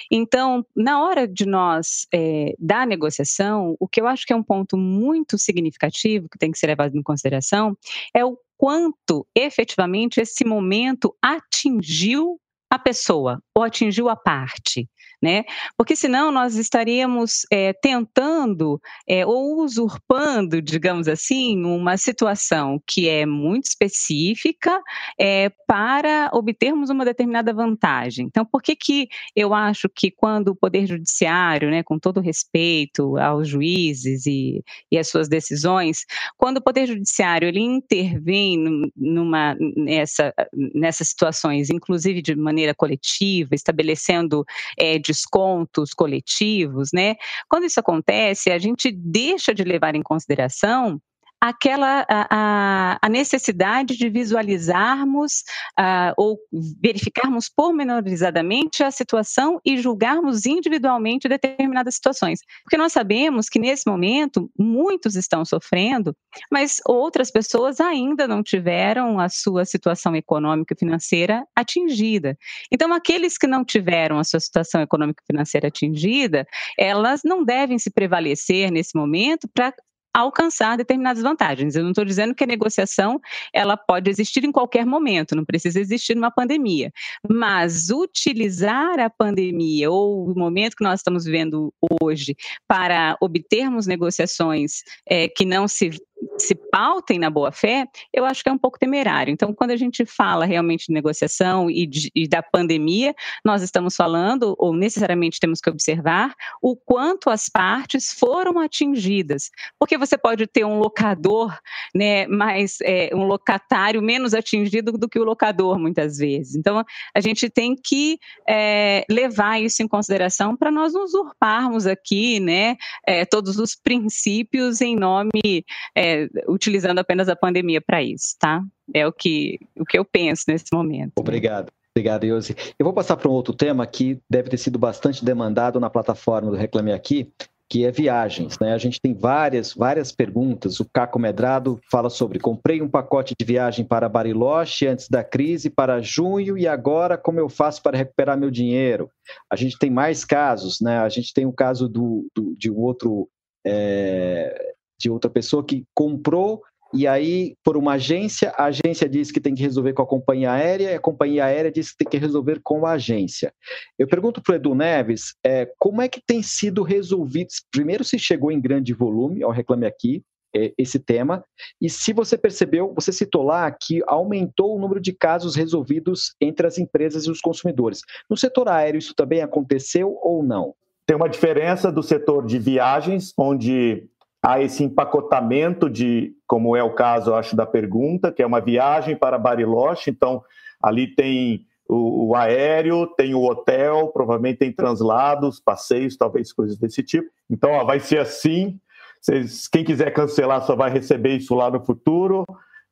[0.09, 4.43] então na hora de nós é, da negociação o que eu acho que é um
[4.43, 7.77] ponto muito significativo que tem que ser levado em consideração
[8.13, 12.39] é o quanto efetivamente esse momento atingiu
[12.71, 14.87] a pessoa ou atingiu a parte
[15.21, 15.43] né?
[15.77, 23.25] Porque senão nós estaríamos é, tentando é, ou usurpando, digamos assim, uma situação que é
[23.25, 24.81] muito específica
[25.19, 28.25] é, para obtermos uma determinada vantagem.
[28.25, 33.17] Então, por que que eu acho que quando o Poder Judiciário, né, com todo respeito
[33.17, 36.05] aos juízes e, e as suas decisões,
[36.35, 38.57] quando o Poder Judiciário ele intervém
[38.95, 40.33] numa, nessa,
[40.73, 44.45] nessas situações, inclusive de maneira coletiva, estabelecendo
[44.77, 47.15] é, descontos coletivos, né?
[47.49, 51.01] Quando isso acontece, a gente deixa de levar em consideração
[51.41, 55.43] aquela a, a, necessidade de visualizarmos
[55.79, 56.37] uh, ou
[56.79, 62.41] verificarmos pormenorizadamente a situação e julgarmos individualmente determinadas situações.
[62.63, 66.15] Porque nós sabemos que nesse momento muitos estão sofrendo,
[66.51, 72.37] mas outras pessoas ainda não tiveram a sua situação econômica e financeira atingida.
[72.71, 76.45] Então, aqueles que não tiveram a sua situação econômica e financeira atingida,
[76.77, 79.73] elas não devem se prevalecer nesse momento para
[80.13, 81.75] alcançar determinadas vantagens.
[81.75, 83.19] Eu não estou dizendo que a negociação
[83.53, 86.91] ela pode existir em qualquer momento, não precisa existir numa pandemia,
[87.29, 92.35] mas utilizar a pandemia ou o momento que nós estamos vivendo hoje
[92.67, 95.91] para obtermos negociações é, que não se
[96.37, 99.31] se pautem na boa-fé, eu acho que é um pouco temerário.
[99.31, 103.95] Então, quando a gente fala realmente de negociação e, de, e, da pandemia, nós estamos
[103.95, 109.49] falando, ou necessariamente temos que observar, o quanto as partes foram atingidas.
[109.79, 111.57] Porque você pode ter um locador,
[111.93, 116.55] né, mais, é, um locatário menos atingido do que o locador, muitas vezes.
[116.55, 122.77] Então, a gente tem que é, levar isso em consideração para nós usurparmos aqui, né,
[123.05, 125.65] é, todos os princípios em nome
[125.95, 126.10] é,
[126.47, 128.61] utilizando apenas a pandemia para isso, tá?
[128.93, 131.13] É o que, o que eu penso nesse momento.
[131.17, 131.71] Obrigado.
[131.93, 132.55] Obrigado, Yose.
[132.79, 136.49] Eu vou passar para um outro tema que deve ter sido bastante demandado na plataforma
[136.49, 137.29] do Reclame Aqui,
[137.71, 138.59] que é viagens.
[138.59, 138.73] Né?
[138.73, 140.79] A gente tem várias, várias perguntas.
[140.81, 145.69] O Caco Medrado fala sobre comprei um pacote de viagem para Bariloche antes da crise
[145.69, 149.09] para junho e agora como eu faço para recuperar meu dinheiro?
[149.49, 150.99] A gente tem mais casos, né?
[150.99, 153.29] A gente tem o caso do, do de um outro
[153.65, 154.70] é,
[155.01, 156.61] de outra pessoa que comprou
[156.93, 160.51] e aí, por uma agência, a agência diz que tem que resolver com a companhia
[160.51, 163.53] aérea, e a companhia aérea diz que tem que resolver com a agência.
[163.97, 167.49] Eu pergunto para o Edu Neves é, como é que tem sido resolvido.
[167.71, 170.21] Primeiro, se chegou em grande volume, ao Reclame Aqui,
[170.53, 171.45] é, esse tema,
[171.79, 176.67] e se você percebeu, você citou lá que aumentou o número de casos resolvidos entre
[176.67, 178.01] as empresas e os consumidores.
[178.29, 180.75] No setor aéreo, isso também aconteceu ou não?
[181.05, 184.09] Tem uma diferença do setor de viagens, onde
[184.41, 189.15] há esse empacotamento de, como é o caso, acho, da pergunta, que é uma viagem
[189.15, 190.43] para Bariloche, então
[190.81, 197.03] ali tem o, o, aéreo, tem o hotel, provavelmente tem translados, passeios, talvez coisas desse
[197.03, 197.29] tipo.
[197.49, 198.79] Então, ó, vai ser assim.
[199.19, 202.45] Vocês, quem quiser cancelar só vai receber isso lá no futuro.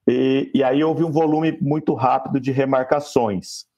[0.08, 3.69] E, e aí houve um volume muito rápido de remarcações.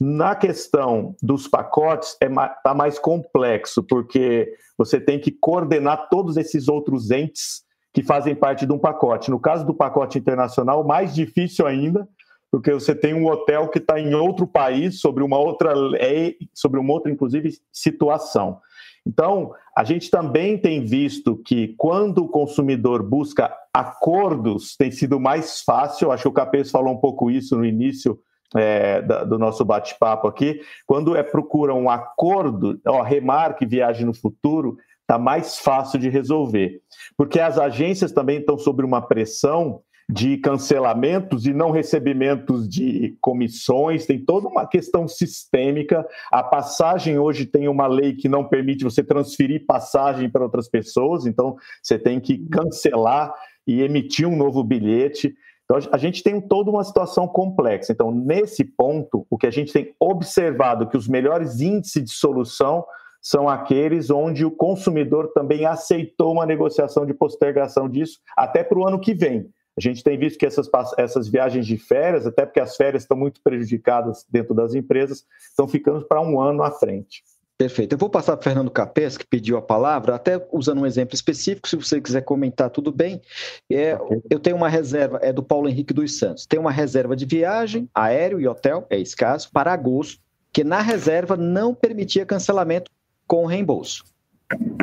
[0.00, 6.36] Na questão dos pacotes, está é, tá mais complexo, porque você tem que coordenar todos
[6.36, 7.62] esses outros entes
[7.92, 9.30] que fazem parte de um pacote.
[9.30, 12.08] No caso do pacote internacional, mais difícil ainda,
[12.50, 16.78] porque você tem um hotel que está em outro país, sobre uma outra lei, sobre
[16.78, 18.60] uma outra, inclusive, situação.
[19.06, 25.62] Então, a gente também tem visto que quando o consumidor busca acordos, tem sido mais
[25.62, 26.12] fácil.
[26.12, 28.18] Acho que o Capês falou um pouco isso no início
[28.56, 34.76] é, do nosso bate-papo aqui, quando é procura um acordo, ó, remarque viagem no futuro,
[35.00, 36.80] está mais fácil de resolver.
[37.16, 44.04] Porque as agências também estão sob uma pressão de cancelamentos e não recebimentos de comissões,
[44.04, 46.06] tem toda uma questão sistêmica.
[46.30, 51.24] A passagem hoje tem uma lei que não permite você transferir passagem para outras pessoas,
[51.24, 53.32] então você tem que cancelar
[53.66, 55.34] e emitir um novo bilhete.
[55.64, 57.92] Então, a gente tem toda uma situação complexa.
[57.92, 62.84] Então, nesse ponto, o que a gente tem observado que os melhores índices de solução
[63.20, 68.86] são aqueles onde o consumidor também aceitou uma negociação de postergação disso até para o
[68.86, 69.48] ano que vem.
[69.76, 73.16] A gente tem visto que essas, essas viagens de férias, até porque as férias estão
[73.16, 77.22] muito prejudicadas dentro das empresas, estão ficando para um ano à frente.
[77.62, 77.92] Perfeito.
[77.92, 81.14] Eu vou passar para o Fernando Capes, que pediu a palavra, até usando um exemplo
[81.14, 83.22] específico, se você quiser comentar, tudo bem.
[83.70, 83.96] É,
[84.28, 86.44] eu tenho uma reserva, é do Paulo Henrique dos Santos.
[86.44, 90.20] Tem uma reserva de viagem, aéreo e hotel, é esse caso, para agosto,
[90.52, 92.90] que na reserva não permitia cancelamento
[93.28, 94.02] com reembolso.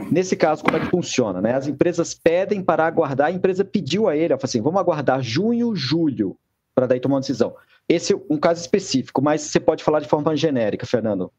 [0.09, 1.41] Nesse caso, como é que funciona?
[1.41, 1.55] Né?
[1.55, 5.21] As empresas pedem para aguardar, a empresa pediu a ele, ela falou assim, vamos aguardar
[5.21, 6.37] junho, julho,
[6.73, 7.53] para daí tomar uma decisão.
[7.89, 11.29] Esse é um caso específico, mas você pode falar de forma genérica, Fernando.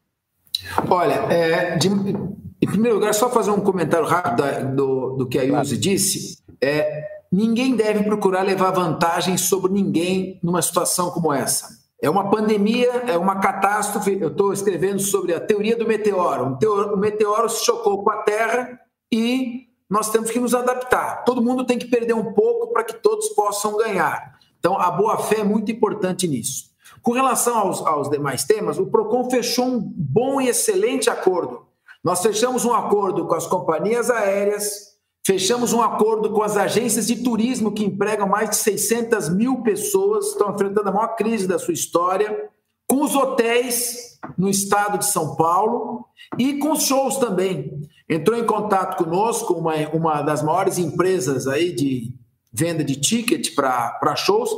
[0.89, 5.43] Olha, é, de, em primeiro lugar, só fazer um comentário rápido do, do que a
[5.43, 5.77] Yuzi claro.
[5.77, 6.37] disse.
[6.61, 11.81] É, ninguém deve procurar levar vantagem sobre ninguém numa situação como essa.
[12.01, 14.17] É uma pandemia, é uma catástrofe.
[14.19, 16.57] Eu estou escrevendo sobre a teoria do meteoro.
[16.93, 18.79] O meteoro se chocou com a Terra
[19.11, 21.23] e nós temos que nos adaptar.
[21.25, 24.39] Todo mundo tem que perder um pouco para que todos possam ganhar.
[24.57, 26.70] Então, a boa-fé é muito importante nisso.
[27.01, 31.65] Com relação aos, aos demais temas, o PROCON fechou um bom e excelente acordo.
[32.03, 34.91] Nós fechamos um acordo com as companhias aéreas,
[35.25, 40.27] fechamos um acordo com as agências de turismo que empregam mais de 600 mil pessoas,
[40.27, 42.49] estão enfrentando a maior crise da sua história,
[42.87, 46.05] com os hotéis no estado de São Paulo
[46.37, 47.81] e com os shows também.
[48.09, 52.13] Entrou em contato conosco uma, uma das maiores empresas aí de
[52.53, 54.49] venda de ticket para shows,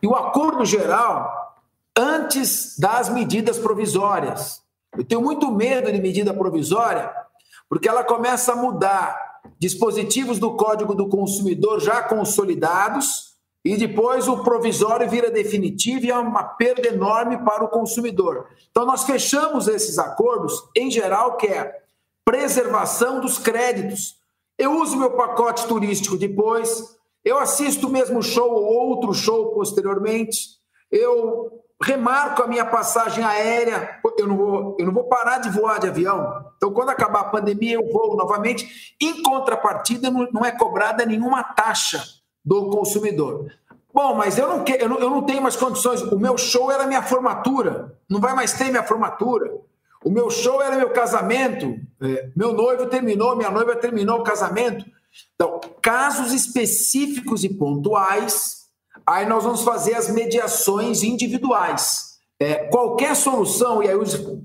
[0.00, 1.49] e o acordo geral
[1.96, 4.60] antes das medidas provisórias.
[4.96, 7.12] Eu tenho muito medo de medida provisória,
[7.68, 13.30] porque ela começa a mudar dispositivos do Código do Consumidor já consolidados
[13.64, 18.48] e depois o provisório vira definitivo e é uma perda enorme para o consumidor.
[18.70, 21.78] Então nós fechamos esses acordos em geral que é
[22.24, 24.16] preservação dos créditos.
[24.58, 30.58] Eu uso meu pacote turístico depois, eu assisto o mesmo show ou outro show posteriormente,
[30.90, 35.80] eu remarco a minha passagem aérea, eu não, vou, eu não vou parar de voar
[35.80, 36.44] de avião.
[36.56, 38.94] Então, quando acabar a pandemia, eu vou novamente.
[39.00, 42.02] Em contrapartida, não é cobrada nenhuma taxa
[42.44, 43.50] do consumidor.
[43.92, 46.02] Bom, mas eu não, eu, não, eu não tenho mais condições.
[46.02, 49.50] O meu show era minha formatura, não vai mais ter minha formatura.
[50.04, 54.84] O meu show era meu casamento, é, meu noivo terminou, minha noiva terminou o casamento.
[55.34, 58.59] Então, casos específicos e pontuais
[59.10, 62.10] aí nós vamos fazer as mediações individuais.
[62.38, 63.96] É, qualquer solução, e aí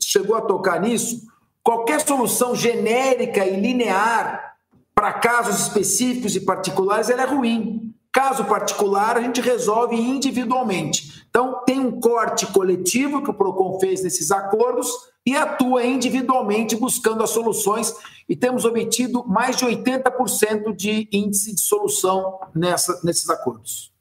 [0.02, 1.22] chegou a tocar nisso,
[1.64, 4.56] qualquer solução genérica e linear
[4.94, 7.94] para casos específicos e particulares, ela é ruim.
[8.12, 11.26] Caso particular, a gente resolve individualmente.
[11.30, 14.90] Então, tem um corte coletivo que o PROCON fez nesses acordos
[15.26, 17.94] e atua individualmente buscando as soluções
[18.28, 23.95] e temos obtido mais de 80% de índice de solução nessa, nesses acordos.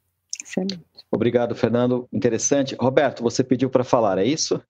[0.57, 0.85] Excelente.
[1.11, 2.09] Obrigado, Fernando.
[2.13, 2.77] Interessante.
[2.79, 4.61] Roberto, você pediu para falar, é isso?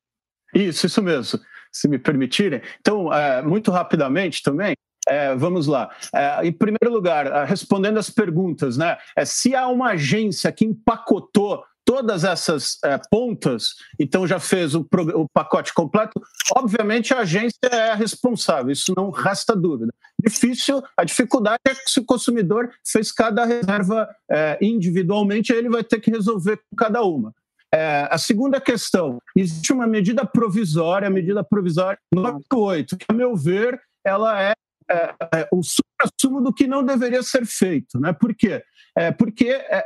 [0.54, 1.40] Isso, isso mesmo.
[1.72, 2.62] Se me permitirem.
[2.80, 4.74] Então, é, muito rapidamente também,
[5.06, 5.90] é, vamos lá.
[6.14, 8.96] É, em primeiro lugar, é, respondendo as perguntas, né?
[9.16, 14.86] É, se há uma agência que empacotou todas essas é, pontas, então já fez o,
[15.14, 16.20] o, pacote completo,
[16.56, 19.92] obviamente a agência é a responsável, isso não resta dúvida.
[20.18, 25.84] Difícil, a dificuldade é que se o consumidor fez cada reserva é, individualmente, ele vai
[25.84, 27.32] ter que resolver com cada uma.
[27.74, 33.34] É, a segunda questão, existe uma medida provisória, a medida provisória 98, que, a meu
[33.34, 34.54] ver, ela é,
[34.90, 37.98] é, é o supra-sumo do que não deveria ser feito.
[37.98, 38.12] Né?
[38.12, 38.62] Por quê?
[38.96, 39.84] é, porque é,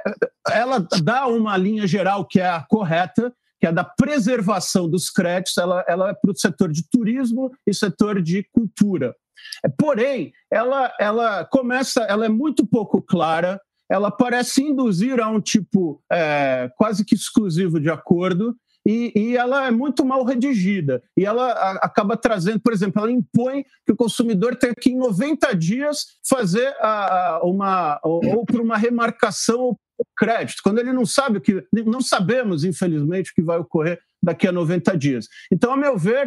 [0.50, 5.56] ela dá uma linha geral que é a correta, que é da preservação dos créditos,
[5.58, 9.16] ela, ela é para o setor de turismo e setor de cultura.
[9.64, 15.40] É, porém, ela, ela começa, ela é muito pouco clara, ela parece induzir a um
[15.40, 18.54] tipo é, quase que exclusivo de acordo,
[18.88, 21.02] e, e, ela é muito mal redigida.
[21.14, 24.96] E ela a, acaba trazendo, por exemplo, ela impõe que o consumidor tenha que, em
[24.96, 29.78] 90 dias, fazer a, a uma, ou, ou por uma remarcação ou
[30.16, 31.62] crédito, quando ele não sabe o que.
[31.84, 35.28] Não sabemos, infelizmente, o que vai ocorrer daqui a 90 dias.
[35.52, 36.26] Então, a meu ver,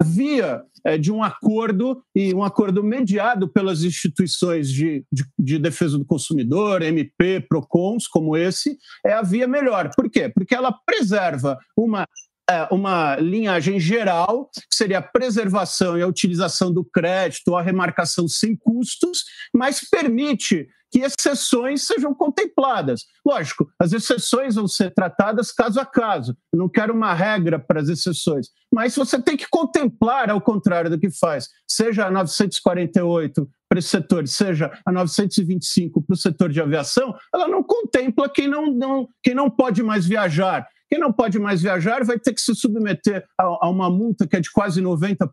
[0.00, 5.98] havia é, de um acordo e um acordo mediado pelas instituições de, de, de, defesa
[5.98, 9.90] do consumidor, MP, PROCONs, como esse, é a via melhor.
[9.96, 10.28] Por quê?
[10.28, 12.06] Porque ela preserva uma
[12.48, 18.28] é, uma linhagem geral, que seria a preservação e a utilização do crédito, a remarcação
[18.28, 19.24] sem custos,
[19.54, 23.00] mas permite que exceções sejam contempladas.
[23.26, 26.36] Lógico, as exceções vão ser tratadas caso a caso.
[26.52, 30.88] Eu não quero uma regra para as exceções, mas você tem que contemplar, ao contrário
[30.88, 36.48] do que faz, seja a 948 para esse setor, seja a 925 para o setor
[36.48, 40.64] de aviação, ela não contempla quem não, não, quem não pode mais viajar.
[40.88, 44.36] Quem não pode mais viajar vai ter que se submeter a, a uma multa que
[44.36, 45.28] é de quase 90%.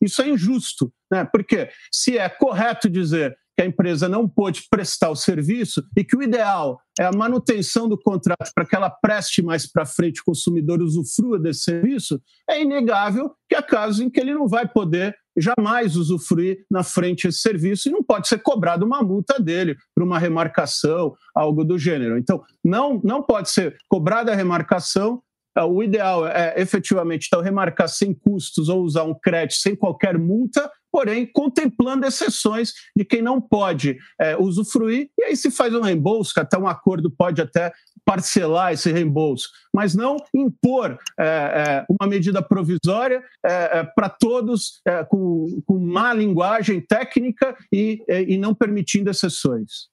[0.00, 1.28] Isso é injusto, né?
[1.30, 6.16] porque se é correto dizer que a empresa não pôde prestar o serviço e que
[6.16, 10.24] o ideal é a manutenção do contrato para que ela preste mais para frente, o
[10.24, 15.14] consumidor usufrua desse serviço, é inegável que há casos em que ele não vai poder
[15.36, 20.04] jamais usufruir na frente esse serviço e não pode ser cobrado uma multa dele por
[20.04, 22.18] uma remarcação, algo do gênero.
[22.18, 25.22] Então, não, não pode ser cobrada a remarcação.
[25.68, 30.70] O ideal é efetivamente então, remarcar sem custos ou usar um crédito sem qualquer multa
[30.92, 36.34] porém contemplando exceções de quem não pode é, usufruir, e aí se faz um reembolso,
[36.34, 37.72] que até um acordo pode até
[38.04, 44.80] parcelar esse reembolso, mas não impor é, é, uma medida provisória é, é, para todos
[44.86, 49.88] é, com, com má linguagem técnica e, e não permitindo exceções.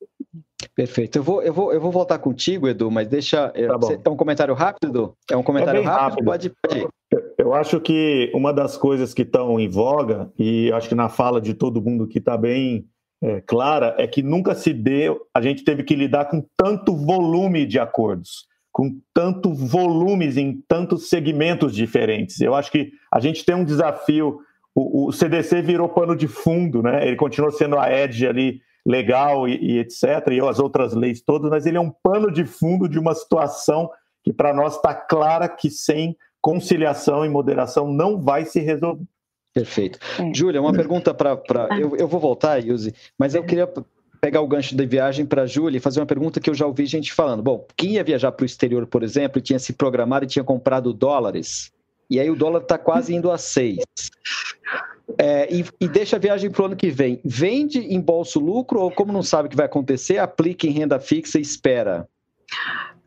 [0.79, 1.17] Perfeito.
[1.17, 3.49] Eu vou, eu vou, eu vou voltar contigo, Edu, mas deixa.
[3.49, 3.53] Tá
[4.05, 5.13] é um comentário rápido?
[5.29, 5.99] É um comentário rápido?
[6.01, 6.25] rápido?
[6.25, 6.87] Pode, pode ir.
[7.37, 11.41] Eu acho que uma das coisas que estão em voga, e acho que na fala
[11.41, 12.85] de todo mundo que está bem
[13.21, 17.65] é, clara, é que nunca se deu, a gente teve que lidar com tanto volume
[17.65, 22.39] de acordos, com tanto volumes em tantos segmentos diferentes.
[22.39, 24.39] Eu acho que a gente tem um desafio.
[24.73, 27.05] O, o CDC virou pano de fundo, né?
[27.05, 30.03] Ele continua sendo a edge ali legal e, e etc.
[30.31, 33.87] E as outras leis todas, mas ele é um pano de fundo de uma situação
[34.23, 39.03] que para nós está clara que sem conciliação e moderação não vai se resolver.
[39.53, 39.99] Perfeito.
[40.17, 40.33] É.
[40.33, 41.37] Júlia, uma pergunta para.
[41.37, 41.67] Pra...
[41.69, 41.79] Ah.
[41.79, 43.71] Eu, eu vou voltar, Yuzi, mas eu queria
[44.19, 46.65] pegar o gancho da viagem para a Júlia e fazer uma pergunta que eu já
[46.65, 47.43] ouvi gente falando.
[47.43, 50.91] Bom, quem ia viajar para o exterior, por exemplo, tinha se programado e tinha comprado
[50.93, 51.71] dólares,
[52.09, 53.79] e aí o dólar está quase indo a seis.
[55.17, 57.19] É, e, e, deixa a viagem para o ano que vem.
[57.23, 60.99] Vende em bolso lucro ou, como não sabe o que vai acontecer, aplica em renda
[60.99, 62.07] fixa e espera?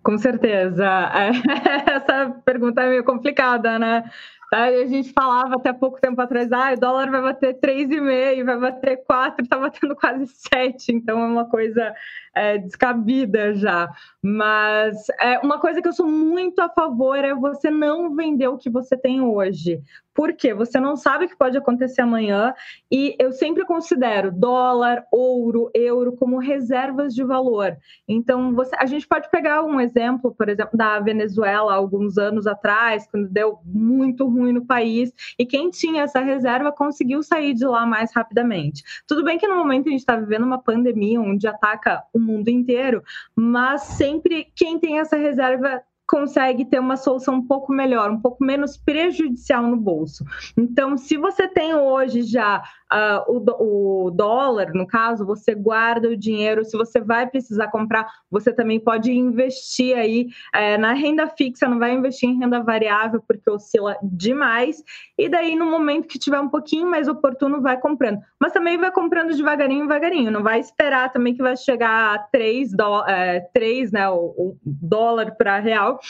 [0.02, 0.84] Com certeza.
[0.84, 1.30] É,
[1.94, 4.04] essa pergunta é meio complicada, né?
[4.52, 9.02] A gente falava até pouco tempo atrás, ah, o dólar vai bater 3,5, vai bater
[9.06, 11.94] 4, está batendo quase 7, então é uma coisa
[12.34, 13.88] é, descabida já.
[14.22, 18.58] Mas é, uma coisa que eu sou muito a favor é você não vender o
[18.58, 19.82] que você tem hoje.
[20.14, 20.52] Por quê?
[20.52, 22.54] Você não sabe o que pode acontecer amanhã
[22.90, 27.76] e eu sempre considero dólar, ouro, euro como reservas de valor.
[28.06, 33.08] Então, você, a gente pode pegar um exemplo, por exemplo, da Venezuela alguns anos atrás,
[33.10, 37.86] quando deu muito ruim no país e quem tinha essa reserva conseguiu sair de lá
[37.86, 38.82] mais rapidamente.
[39.06, 43.02] Tudo bem que no momento a gente está vivendo uma pandemia onde ataca mundo inteiro,
[43.34, 45.82] mas sempre quem tem essa reserva
[46.12, 50.26] consegue ter uma solução um pouco melhor, um pouco menos prejudicial no bolso.
[50.54, 56.16] Então, se você tem hoje já uh, o, o, dólar, no caso, você guarda o
[56.16, 56.66] dinheiro.
[56.66, 61.78] Se você vai precisar comprar, você também pode investir aí uh, na renda fixa, não
[61.78, 64.84] vai investir em renda variável, porque oscila demais.
[65.16, 68.20] E daí, no momento que tiver um pouquinho mais oportuno, vai comprando.
[68.38, 70.30] Mas também vai comprando devagarinho, devagarinho.
[70.30, 74.58] Não vai esperar também que vai chegar a 3, do, é, 3 né, o, o
[74.62, 76.01] dólar para real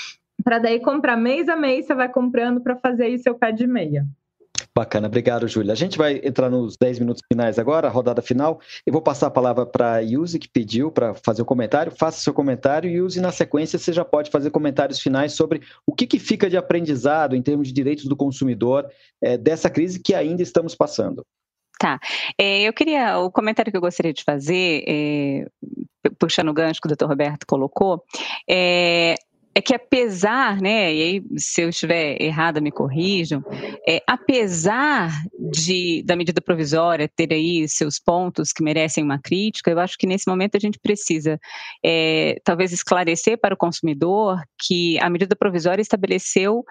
[0.43, 3.67] para daí comprar mês a mês, você vai comprando para fazer aí seu pé de
[3.67, 4.07] meia.
[4.75, 5.73] Bacana, obrigado, Júlia.
[5.73, 8.59] A gente vai entrar nos 10 minutos finais agora, a rodada final.
[8.87, 11.93] Eu vou passar a palavra para a Yuzi, que pediu para fazer o comentário.
[11.93, 15.95] Faça seu comentário e use na sequência você já pode fazer comentários finais sobre o
[15.95, 18.91] que, que fica de aprendizado em termos de direitos do consumidor
[19.21, 21.23] é, dessa crise que ainda estamos passando.
[21.79, 21.99] Tá.
[22.39, 25.47] É, eu queria, o comentário que eu gostaria de fazer, é,
[26.19, 28.03] puxando o gancho que o doutor Roberto colocou,
[28.49, 29.17] é,
[29.55, 33.45] é que apesar, né, e aí se eu estiver errada me corrijam,
[33.87, 35.13] é, apesar
[35.51, 40.07] de da medida provisória ter aí seus pontos que merecem uma crítica, eu acho que
[40.07, 41.39] nesse momento a gente precisa
[41.85, 46.65] é, talvez esclarecer para o consumidor que a medida provisória estabeleceu uh,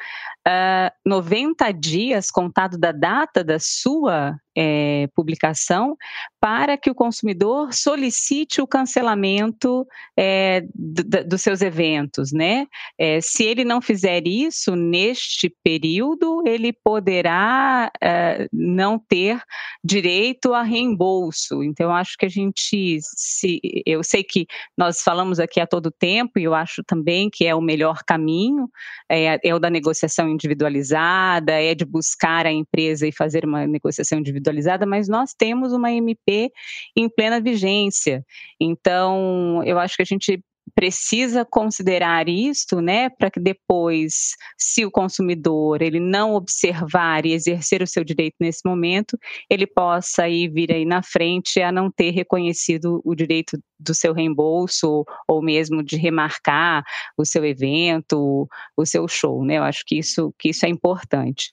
[0.48, 5.96] ah, 90 dias contado da data da sua é, publicação
[6.40, 9.86] para que o consumidor solicite o cancelamento
[10.18, 12.66] é, dos seus eventos, né?
[12.98, 19.40] É, se ele não fizer isso neste período, ele poderá é, não ter
[19.84, 21.64] direito a reembolso.
[21.64, 24.48] Então, acho que a gente, se, eu sei que
[24.78, 28.68] nós falamos aqui a todo tempo e eu acho também que é o melhor caminho,
[29.10, 34.18] é, é o da negociação individualizada, é de buscar a empresa e fazer uma negociação
[34.18, 34.41] individualizada,
[34.88, 36.52] mas nós temos uma MP
[36.96, 38.24] em plena vigência.
[38.60, 44.92] Então, eu acho que a gente precisa considerar isto, né, para que depois, se o
[44.92, 49.18] consumidor ele não observar e exercer o seu direito nesse momento,
[49.50, 54.14] ele possa ir vir aí na frente a não ter reconhecido o direito do seu
[54.14, 56.84] reembolso ou mesmo de remarcar
[57.18, 59.58] o seu evento, o seu show, né?
[59.58, 61.52] Eu acho que isso que isso é importante.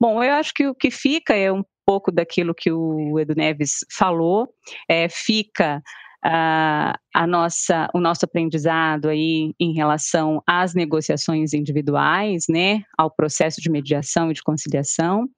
[0.00, 3.78] Bom, eu acho que o que fica é um pouco daquilo que o Edu Neves
[3.90, 4.46] falou,
[4.86, 5.82] é, fica
[6.22, 13.58] a, a nossa, o nosso aprendizado aí em relação às negociações individuais, né, ao processo
[13.62, 15.30] de mediação e de conciliação.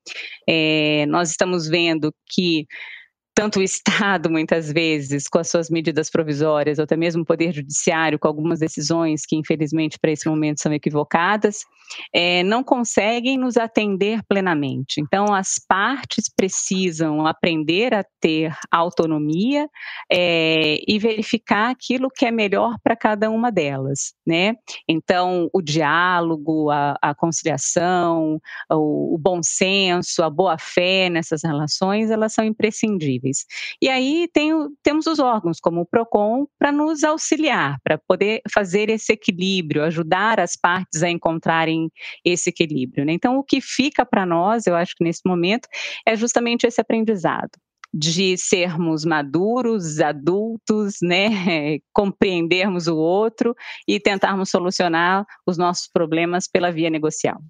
[0.48, 2.66] É, nós estamos vendo que
[3.40, 7.54] tanto o Estado, muitas vezes, com as suas medidas provisórias, ou até mesmo o Poder
[7.54, 11.64] Judiciário, com algumas decisões que, infelizmente, para esse momento são equivocadas,
[12.14, 15.00] é, não conseguem nos atender plenamente.
[15.00, 19.66] Então, as partes precisam aprender a ter autonomia
[20.12, 24.54] é, e verificar aquilo que é melhor para cada uma delas, né?
[24.86, 28.38] Então, o diálogo, a, a conciliação,
[28.70, 33.29] o, o bom senso, a boa fé nessas relações, elas são imprescindíveis.
[33.80, 34.52] E aí tem,
[34.82, 40.40] temos os órgãos, como o PROCON, para nos auxiliar, para poder fazer esse equilíbrio, ajudar
[40.40, 41.90] as partes a encontrarem
[42.24, 43.04] esse equilíbrio.
[43.04, 43.12] Né?
[43.12, 45.68] Então, o que fica para nós, eu acho que nesse momento,
[46.06, 47.50] é justamente esse aprendizado
[47.92, 51.28] de sermos maduros, adultos, né,
[51.92, 53.54] compreendermos o outro
[53.86, 57.40] e tentarmos solucionar os nossos problemas pela via negocial.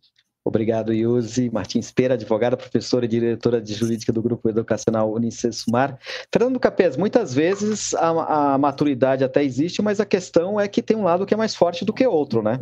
[0.45, 1.51] Obrigado, Yuzi.
[1.51, 5.99] Martins Pera, advogada, professora e diretora de jurídica do Grupo Educacional Unicesumar.
[6.33, 10.97] Fernando Capes, muitas vezes a, a, maturidade até existe, mas a questão é que tem
[10.97, 12.59] um lado que é mais forte do que outro, né?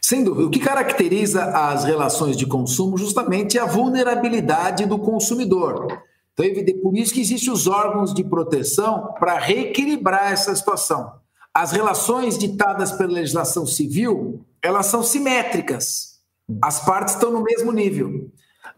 [0.00, 0.48] Sem dúvida.
[0.48, 6.02] O que caracteriza as relações de consumo justamente é a vulnerabilidade do consumidor.
[6.36, 11.12] Então, por isso que existem os órgãos de proteção para reequilibrar essa situação.
[11.54, 16.11] As relações ditadas pela legislação civil, elas são simétricas
[16.60, 18.30] as partes estão no mesmo nível.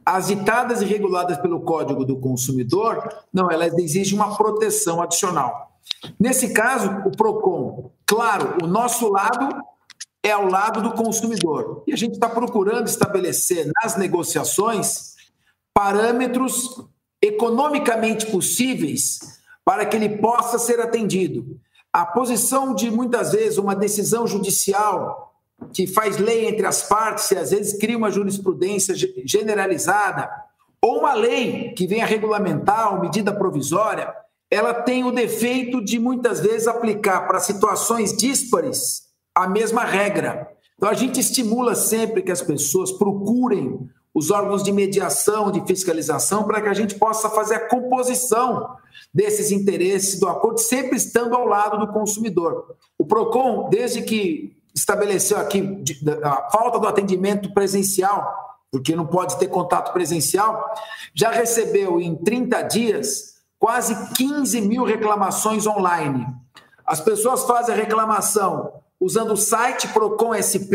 [0.05, 5.73] As ditadas e reguladas pelo Código do Consumidor, não, elas exigem uma proteção adicional.
[6.19, 9.49] Nesse caso, o PROCON, claro, o nosso lado
[10.23, 11.83] é ao lado do consumidor.
[11.87, 15.15] E a gente está procurando estabelecer nas negociações
[15.73, 16.83] parâmetros
[17.21, 19.19] economicamente possíveis
[19.65, 21.59] para que ele possa ser atendido.
[21.93, 25.24] A posição de, muitas vezes, uma decisão judicial
[25.73, 28.95] que faz lei entre as partes e às vezes cria uma jurisprudência
[29.25, 30.31] generalizada,
[30.81, 34.15] ou uma lei que venha regulamentar uma medida provisória,
[34.51, 39.05] ela tem o defeito de muitas vezes aplicar para situações díspares
[39.35, 40.49] a mesma regra.
[40.77, 46.45] Então a gente estimula sempre que as pessoas procurem os órgãos de mediação, de fiscalização,
[46.45, 48.77] para que a gente possa fazer a composição
[49.13, 52.77] desses interesses do acordo, sempre estando ao lado do consumidor.
[52.97, 55.83] O PROCON, desde que estabeleceu aqui
[56.23, 60.75] a falta do atendimento presencial, porque não pode ter contato presencial,
[61.15, 66.27] já recebeu em 30 dias quase 15 mil reclamações online.
[66.85, 70.75] As pessoas fazem a reclamação usando o site Procon SP,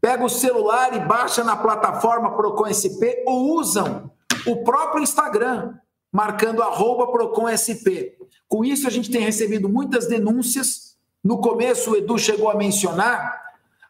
[0.00, 4.10] pega o celular e baixa na plataforma Procon SP ou usam
[4.46, 5.74] o próprio Instagram,
[6.10, 8.16] marcando arroba Procon SP.
[8.48, 10.91] Com isso, a gente tem recebido muitas denúncias
[11.22, 13.40] no começo, o Edu chegou a mencionar,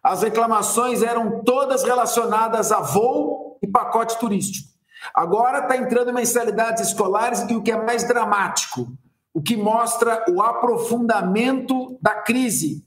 [0.03, 4.69] as reclamações eram todas relacionadas a voo e pacote turístico.
[5.15, 8.93] Agora está entrando mensalidades escolares e o que é mais dramático,
[9.33, 12.85] o que mostra o aprofundamento da crise.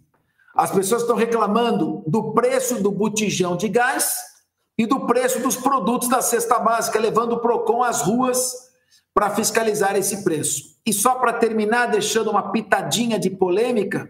[0.53, 4.13] As pessoas estão reclamando do preço do botijão de gás
[4.77, 8.53] e do preço dos produtos da cesta básica, levando o PROCON às ruas
[9.13, 10.75] para fiscalizar esse preço.
[10.85, 14.09] E só para terminar, deixando uma pitadinha de polêmica,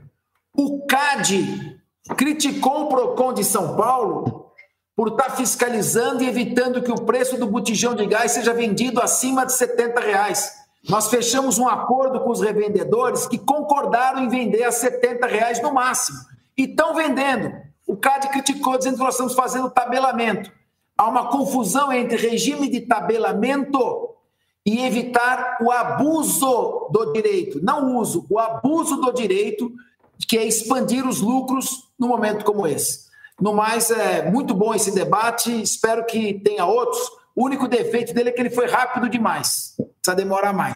[0.57, 1.79] o CAD
[2.15, 4.51] criticou o PROCON de São Paulo
[4.95, 9.45] por estar fiscalizando e evitando que o preço do botijão de gás seja vendido acima
[9.45, 10.53] de 70 reais.
[10.87, 15.73] Nós fechamos um acordo com os revendedores que concordaram em vender a 70 reais no
[15.73, 16.17] máximo.
[16.57, 17.51] E estão vendendo.
[17.87, 20.51] O CAD criticou, dizendo que nós estamos fazendo tabelamento.
[20.97, 24.15] Há uma confusão entre regime de tabelamento
[24.65, 29.71] e evitar o abuso do direito, não uso, o abuso do direito,
[30.27, 33.05] que é expandir os lucros num momento como esse.
[33.39, 37.01] No mais, é muito bom esse debate, espero que tenha outros.
[37.35, 40.75] O único defeito dele é que ele foi rápido demais, precisa demorar mais.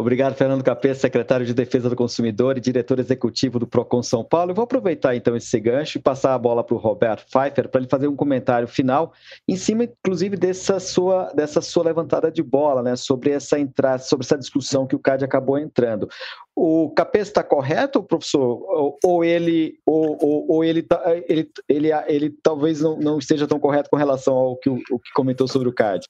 [0.00, 4.50] Obrigado, Fernando Capê, secretário de Defesa do Consumidor e diretor executivo do Procon São Paulo.
[4.50, 7.82] Eu vou aproveitar então esse gancho e passar a bola para o Roberto Pfeiffer para
[7.82, 9.12] ele fazer um comentário final,
[9.46, 14.24] em cima, inclusive, dessa sua, dessa sua levantada de bola, né, sobre essa entrada, sobre
[14.24, 16.08] essa discussão que o CAD acabou entrando.
[16.56, 18.40] O Capê está correto, professor?
[18.40, 23.18] Ou, ou ele, ou, ou, ou ele, tá, ele, ele, ele, ele, talvez não, não
[23.18, 26.06] esteja tão correto com relação ao que, o, o que comentou sobre o CAD?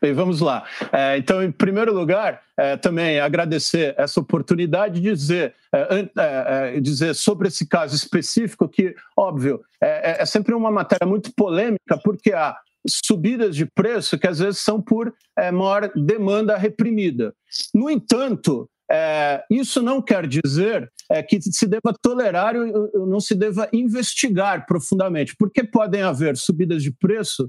[0.00, 0.64] Bem, vamos lá.
[0.92, 6.80] É, então, em primeiro lugar, é, também agradecer essa oportunidade de dizer, é, é, é
[6.80, 12.32] dizer sobre esse caso específico que, óbvio, é, é, sempre uma matéria muito polêmica, porque
[12.32, 12.56] há
[12.86, 15.14] subidas de preço que às vezes são por
[15.52, 17.32] maior demanda reprimida.
[17.72, 18.68] No entanto,
[19.48, 20.90] isso não quer dizer
[21.28, 26.90] que se deva tolerar ou não se deva investigar profundamente, porque podem haver subidas de
[26.90, 27.48] preço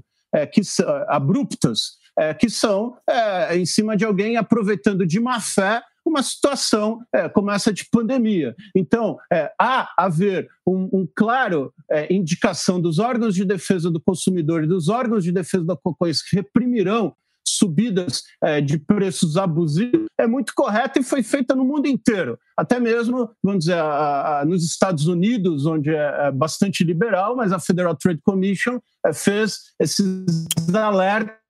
[0.52, 0.60] que
[1.08, 7.00] abruptas é, que são é, em cima de alguém aproveitando de má fé uma situação
[7.12, 8.54] é, como essa de pandemia.
[8.76, 14.64] Então, é, há haver um, um claro é, indicação dos órgãos de defesa do consumidor
[14.64, 17.14] e dos órgãos de defesa da concorrência que reprimirão
[17.46, 22.38] subidas é, de preços abusivos é muito correta e foi feita no mundo inteiro.
[22.56, 27.52] Até mesmo, vamos dizer, a, a, nos Estados Unidos, onde é, é, bastante liberal, mas
[27.52, 30.24] a Federal Trade Commission é, fez esses
[30.72, 31.43] alertas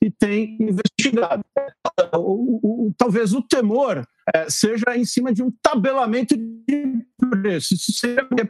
[0.00, 1.44] e tem investigado.
[2.14, 7.74] O, o, talvez o temor é, seja em cima de um tabelamento de preço.
[7.74, 8.06] Isso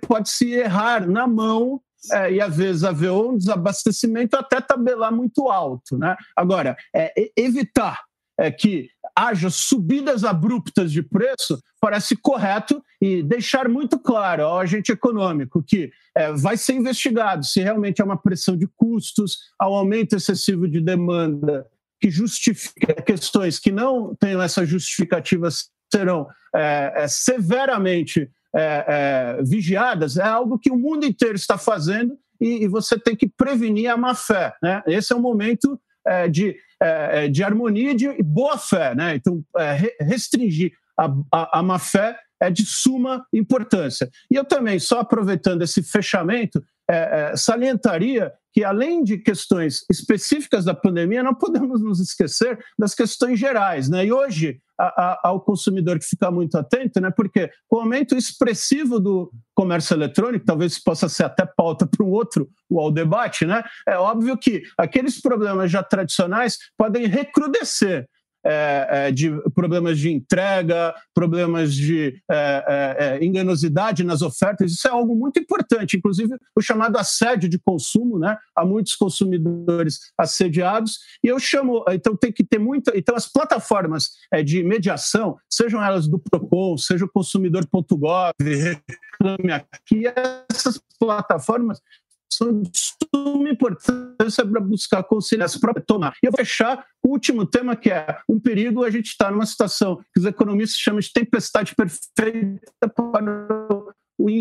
[0.06, 1.80] pode se errar na mão
[2.12, 5.96] é, e às vezes haver um desabastecimento até tabelar muito alto.
[5.96, 6.16] Né?
[6.36, 8.02] Agora, é, evitar
[8.38, 14.92] é, que haja subidas abruptas de preço parece correto e deixar muito claro ao agente
[14.92, 20.14] econômico que é, vai ser investigado se realmente é uma pressão de custos, ao aumento
[20.14, 21.66] excessivo de demanda
[22.00, 25.48] que justifica questões que não tenham essa justificativa
[25.92, 32.18] serão é, é severamente é, é, vigiadas, é algo que o mundo inteiro está fazendo
[32.40, 34.54] e, e você tem que prevenir a má fé.
[34.62, 34.82] Né?
[34.86, 38.94] Esse é o momento é, de, é, é, de harmonia e de boa fé.
[38.94, 39.14] Né?
[39.14, 44.10] Então, é, restringir a, a, a má fé é de suma importância.
[44.30, 50.64] E eu também, só aproveitando esse fechamento, é, é, salientaria que, além de questões específicas
[50.64, 53.88] da pandemia, não podemos nos esquecer das questões gerais.
[53.88, 54.06] Né?
[54.06, 57.10] E hoje, a, a, ao consumidor que ficar muito atento, né?
[57.10, 62.10] porque com o aumento expressivo do comércio eletrônico, talvez possa ser até pauta para um
[62.10, 63.62] outro o debate, né?
[63.86, 68.08] é óbvio que aqueles problemas já tradicionais podem recrudescer
[68.44, 74.72] é, é, de problemas de entrega, problemas de é, é, é, enganosidade nas ofertas.
[74.72, 78.36] Isso é algo muito importante, inclusive o chamado assédio de consumo, né?
[78.54, 84.10] Há muitos consumidores assediados e eu chamo, então tem que ter muita, então as plataformas
[84.32, 90.04] é, de mediação, sejam elas do Procon, seja o consumidor.gov, reclame aqui,
[90.50, 91.80] essas plataformas
[92.42, 92.70] são de
[93.14, 96.14] suma importância para buscar conciliação, para tomar.
[96.22, 99.46] E eu vou fechar o último tema, que é um perigo, a gente está numa
[99.46, 103.68] situação que os economistas chamam de tempestade perfeita para
[104.18, 104.32] o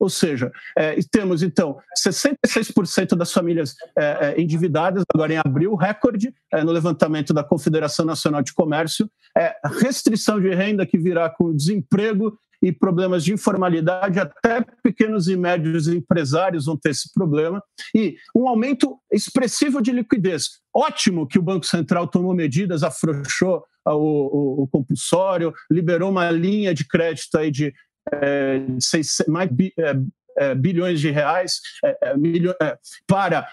[0.00, 1.76] ou seja, é, temos então
[2.06, 4.04] 66% das famílias é,
[4.36, 9.56] é, endividadas agora em abril, recorde é, no levantamento da Confederação Nacional de Comércio, é,
[9.64, 15.88] restrição de renda que virá com desemprego e problemas de informalidade, até pequenos e médios
[15.88, 17.62] empresários vão ter esse problema,
[17.94, 20.60] e um aumento expressivo de liquidez.
[20.74, 26.74] Ótimo que o Banco Central tomou medidas, afrouxou o, o, o compulsório, liberou uma linha
[26.74, 27.72] de crédito aí de,
[28.12, 29.96] é, seis, mais, é,
[30.36, 31.60] é, bilhões de reais
[32.16, 32.54] milho,
[33.06, 33.46] para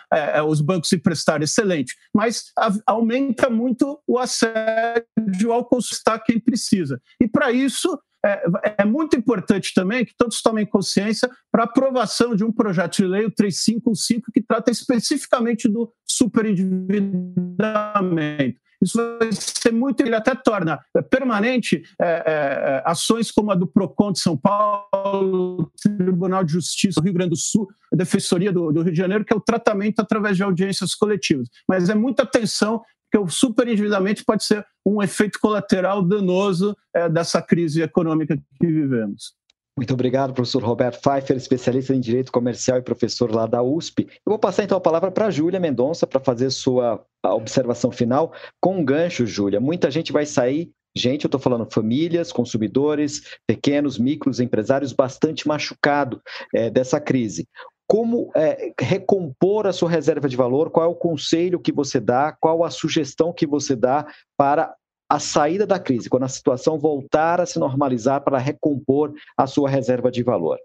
[0.48, 1.96] os bancos emprestarem, excelente.
[2.14, 7.02] Mas a, aumenta muito o assédio ao consultar quem precisa.
[7.20, 8.42] E para isso é,
[8.80, 13.26] é, muito importante também que todos tomem consciência para aprovação de um projeto de lei,
[13.26, 18.60] o 3515, que trata especificamente do superendividamento.
[18.82, 24.12] Isso vai ser muito, ele até torna permanente é, é, ações como a do PROCON
[24.12, 28.92] de São Paulo, Tribunal de Justiça do Rio Grande do Sul, Defensoria do, do Rio
[28.92, 31.48] de Janeiro, que é o tratamento através de audiências coletivas.
[31.68, 32.82] Mas é muita atenção
[33.16, 39.34] porque o superendividamento pode ser um efeito colateral danoso é, dessa crise econômica que vivemos.
[39.78, 44.04] Muito obrigado, professor Roberto Pfeiffer, especialista em Direito Comercial e professor lá da USP.
[44.26, 48.34] Eu vou passar então a palavra para a Júlia Mendonça para fazer sua observação final
[48.62, 49.60] com um gancho, Júlia.
[49.60, 56.22] Muita gente vai sair gente, eu estou falando famílias, consumidores, pequenos, micros, empresários, bastante machucado
[56.54, 57.48] é, dessa crise.
[57.88, 60.72] Como é, recompor a sua reserva de valor?
[60.72, 62.32] Qual é o conselho que você dá?
[62.32, 64.74] Qual a sugestão que você dá para
[65.10, 69.70] a saída da crise, quando a situação voltar a se normalizar para recompor a sua
[69.70, 70.58] reserva de valor?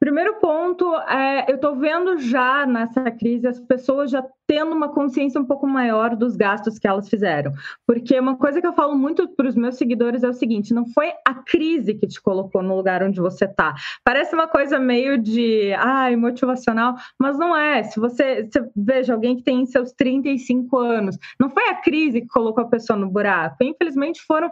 [0.00, 5.40] Primeiro ponto, é, eu estou vendo já nessa crise as pessoas já tendo uma consciência
[5.40, 7.52] um pouco maior dos gastos que elas fizeram.
[7.86, 10.86] Porque uma coisa que eu falo muito para os meus seguidores é o seguinte: não
[10.86, 13.74] foi a crise que te colocou no lugar onde você está.
[14.04, 17.82] Parece uma coisa meio de ai, motivacional, mas não é.
[17.82, 22.28] Se você, você veja alguém que tem seus 35 anos, não foi a crise que
[22.28, 23.62] colocou a pessoa no buraco.
[23.64, 24.50] Infelizmente foram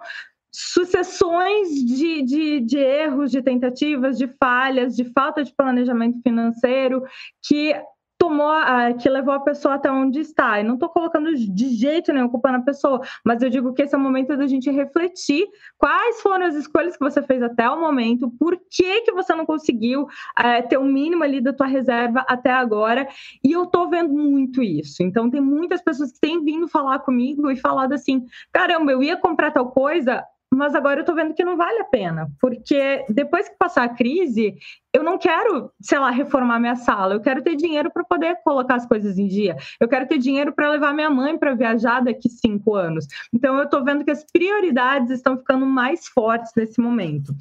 [0.59, 7.02] sucessões de, de, de, erros, de tentativas, de falhas, de falta de planejamento financeiro
[7.46, 7.74] que
[8.18, 8.50] tomou,
[8.98, 10.59] que levou a pessoa até onde está.
[10.59, 13.94] E não estou colocando de jeito nenhum culpando a pessoa, mas eu digo que esse
[13.94, 15.46] é o momento da gente refletir
[15.76, 19.44] quais foram as escolhas que você fez até o momento, por que, que você não
[19.44, 20.07] conseguiu
[20.38, 23.07] é, ter o mínimo ali da tua reserva até agora.
[23.44, 25.02] E eu estou vendo muito isso.
[25.02, 29.18] Então tem muitas pessoas que têm vindo falar comigo e falado assim: caramba, eu ia
[29.18, 33.49] comprar tal coisa, mas agora eu estou vendo que não vale a pena, porque depois
[33.49, 34.57] que passar a crise,
[34.92, 38.76] eu não quero, sei lá, reformar minha sala, eu quero ter dinheiro para poder colocar
[38.76, 42.28] as coisas em dia, eu quero ter dinheiro para levar minha mãe para viajar daqui
[42.28, 43.07] cinco anos.
[43.32, 47.34] Então eu estou vendo que as prioridades estão ficando mais fortes nesse momento.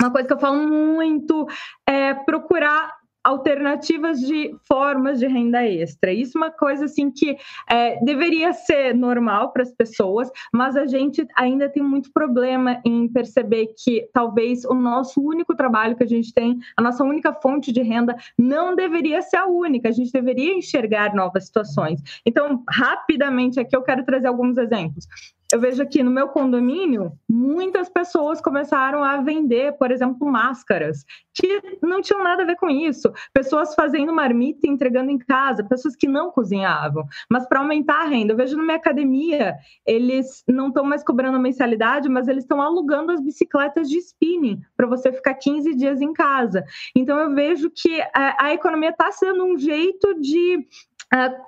[0.00, 1.46] Uma coisa que eu falo muito
[1.86, 6.12] é procurar alternativas de formas de renda extra.
[6.12, 7.36] Isso é uma coisa assim que
[7.68, 13.08] é, deveria ser normal para as pessoas, mas a gente ainda tem muito problema em
[13.08, 17.72] perceber que talvez o nosso único trabalho que a gente tem, a nossa única fonte
[17.72, 19.88] de renda, não deveria ser a única.
[19.88, 22.02] A gente deveria enxergar novas situações.
[22.26, 25.08] Então, rapidamente aqui eu quero trazer alguns exemplos
[25.54, 31.78] eu vejo aqui no meu condomínio, muitas pessoas começaram a vender, por exemplo, máscaras, que
[31.80, 33.12] não tinham nada a ver com isso.
[33.32, 37.06] Pessoas fazendo marmita e entregando em casa, pessoas que não cozinhavam.
[37.30, 39.54] Mas para aumentar a renda, eu vejo na minha academia,
[39.86, 44.60] eles não estão mais cobrando a mensalidade, mas eles estão alugando as bicicletas de spinning
[44.76, 46.64] para você ficar 15 dias em casa.
[46.96, 50.66] Então eu vejo que a, a economia está sendo um jeito de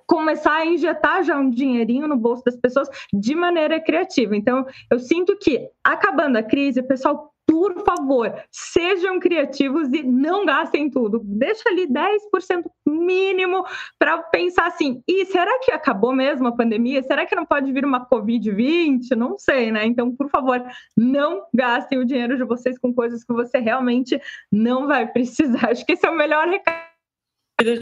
[0.07, 4.37] começar a injetar já um dinheirinho no bolso das pessoas de maneira criativa.
[4.37, 10.91] Então, eu sinto que, acabando a crise, pessoal por favor, sejam criativos e não gastem
[10.91, 11.21] tudo.
[11.25, 13.65] Deixa ali 10% mínimo
[13.99, 17.03] para pensar assim: e será que acabou mesmo a pandemia?
[17.05, 19.13] Será que não pode vir uma Covid-20?
[19.17, 19.87] Não sei, né?
[19.87, 20.61] Então, por favor,
[20.97, 25.71] não gastem o dinheiro de vocês com coisas que você realmente não vai precisar.
[25.71, 26.85] Acho que esse é o melhor recado.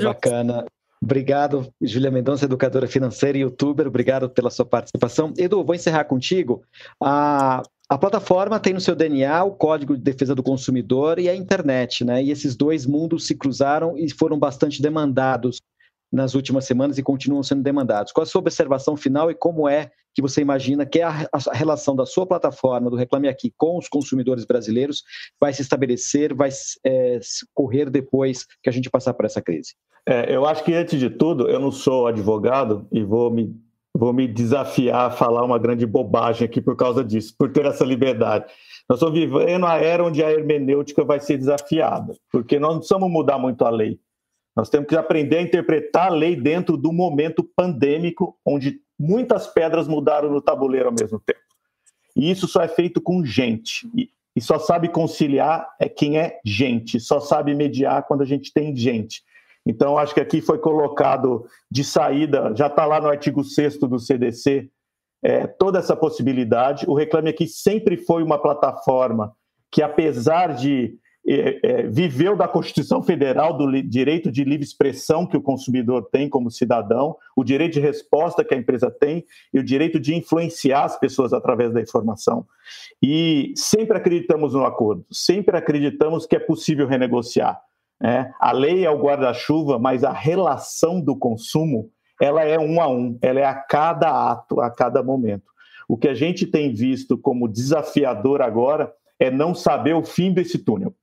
[0.05, 0.67] Bacana.
[1.05, 3.87] Obrigado, Júlia Mendonça, educadora financeira e youtuber.
[3.87, 5.35] Obrigado pela sua participação.
[5.37, 6.63] Edu, vou encerrar contigo.
[6.99, 11.37] A, a plataforma tem no seu DNA o Código de Defesa do Consumidor e a
[11.37, 12.25] internet, né?
[12.25, 15.61] E esses dois mundos se cruzaram e foram bastante demandados
[16.15, 18.13] nas últimas semanas e continuam sendo demandados.
[18.13, 21.97] Qual a sua observação final e como é que você imagina que a, a relação
[21.97, 25.03] da sua plataforma, do Reclame Aqui, com os consumidores brasileiros
[25.41, 26.51] vai se estabelecer, vai
[26.87, 27.19] é,
[27.53, 29.75] correr depois que a gente passar por essa crise?
[30.07, 33.53] É, eu acho que, antes de tudo, eu não sou advogado e vou me,
[33.93, 37.85] vou me desafiar a falar uma grande bobagem aqui por causa disso, por ter essa
[37.85, 38.45] liberdade.
[38.89, 43.11] Nós estamos vivendo a era onde a hermenêutica vai ser desafiada, porque nós não precisamos
[43.11, 43.99] mudar muito a lei.
[44.57, 49.89] Nós temos que aprender a interpretar a lei dentro do momento pandêmico, onde muitas pedras
[49.89, 51.41] mudaram no tabuleiro ao mesmo tempo.
[52.15, 53.89] E isso só é feito com gente.
[54.37, 58.75] E só sabe conciliar é quem é gente, só sabe mediar quando a gente tem
[58.75, 59.23] gente.
[59.67, 63.99] Então, acho que aqui foi colocado de saída, já está lá no artigo 6 do
[63.99, 64.69] CDC,
[65.23, 66.85] é, toda essa possibilidade.
[66.87, 69.33] O Reclame Aqui sempre foi uma plataforma
[69.71, 75.37] que, apesar de é, é, viveu da Constituição Federal, do direito de livre expressão que
[75.37, 79.65] o consumidor tem como cidadão, o direito de resposta que a empresa tem e o
[79.65, 82.47] direito de influenciar as pessoas através da informação.
[83.03, 87.61] E sempre acreditamos no acordo, sempre acreditamos que é possível renegociar.
[88.03, 92.89] É, a lei é o guarda-chuva, mas a relação do consumo ela é um a
[92.89, 95.45] um, ela é a cada ato, a cada momento.
[95.89, 100.59] O que a gente tem visto como desafiador agora é não saber o fim desse
[100.59, 100.95] túnel.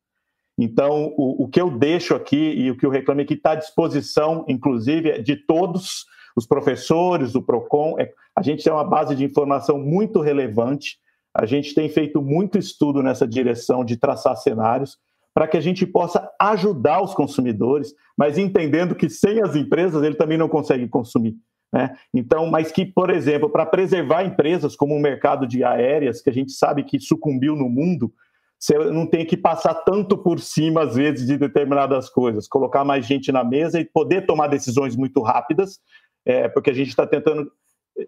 [0.58, 3.56] Então, o, o que eu deixo aqui e o que eu reclamo aqui está à
[3.56, 8.00] disposição, inclusive, de todos os professores, do PROCON.
[8.00, 10.98] É, a gente tem uma base de informação muito relevante,
[11.34, 14.98] a gente tem feito muito estudo nessa direção de traçar cenários
[15.34, 20.16] para que a gente possa ajudar os consumidores, mas entendendo que sem as empresas ele
[20.16, 21.38] também não consegue consumir.
[21.74, 21.96] Né?
[22.14, 26.34] Então, mas que, por exemplo, para preservar empresas como o mercado de aéreas, que a
[26.34, 28.14] gente sabe que sucumbiu no mundo,
[28.62, 33.08] você não tem que passar tanto por cima, às vezes, de determinadas coisas, colocar mais
[33.08, 35.80] gente na mesa e poder tomar decisões muito rápidas,
[36.24, 37.52] é, porque a gente está tentando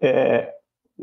[0.00, 0.52] é,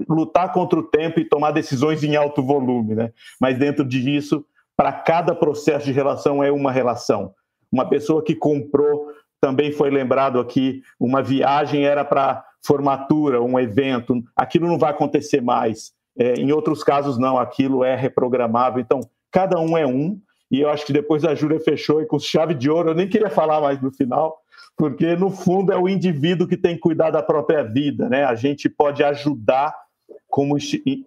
[0.07, 3.11] lutar contra o tempo e tomar decisões em alto volume, né?
[3.41, 4.45] Mas dentro disso,
[4.77, 7.33] para cada processo de relação é uma relação.
[7.69, 9.07] Uma pessoa que comprou,
[9.41, 15.41] também foi lembrado aqui, uma viagem era para formatura, um evento, aquilo não vai acontecer
[15.41, 15.91] mais.
[16.17, 18.79] É, em outros casos, não, aquilo é reprogramável.
[18.79, 20.19] Então, cada um é um,
[20.51, 23.07] e eu acho que depois a Júlia fechou e com chave de ouro, eu nem
[23.07, 24.37] queria falar mais no final,
[24.75, 28.25] porque no fundo é o indivíduo que tem que cuidar da própria vida, né?
[28.25, 29.73] A gente pode ajudar
[30.27, 30.57] como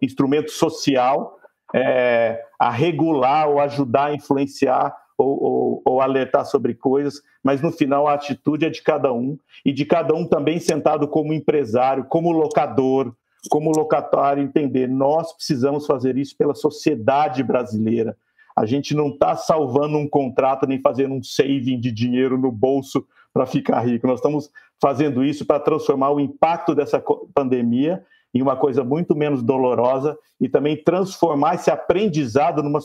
[0.01, 1.39] instrumento social
[1.75, 7.71] é, a regular ou ajudar a influenciar ou, ou, ou, alertar sobre coisas, mas no
[7.71, 12.05] final a atitude é de cada um e de cada um também sentado como empresário,
[12.05, 13.15] como locador,
[13.51, 18.17] como locatário, entender nós precisamos fazer isso pela sociedade brasileira.
[18.57, 23.05] A gente não está salvando um contrato nem fazendo um saving de dinheiro no bolso
[23.33, 24.07] para ficar rico.
[24.07, 27.03] Nós estamos fazendo isso para transformar o impacto dessa
[27.35, 32.81] pandemia em uma coisa muito menos dolorosa e também transformar esse aprendizado numa,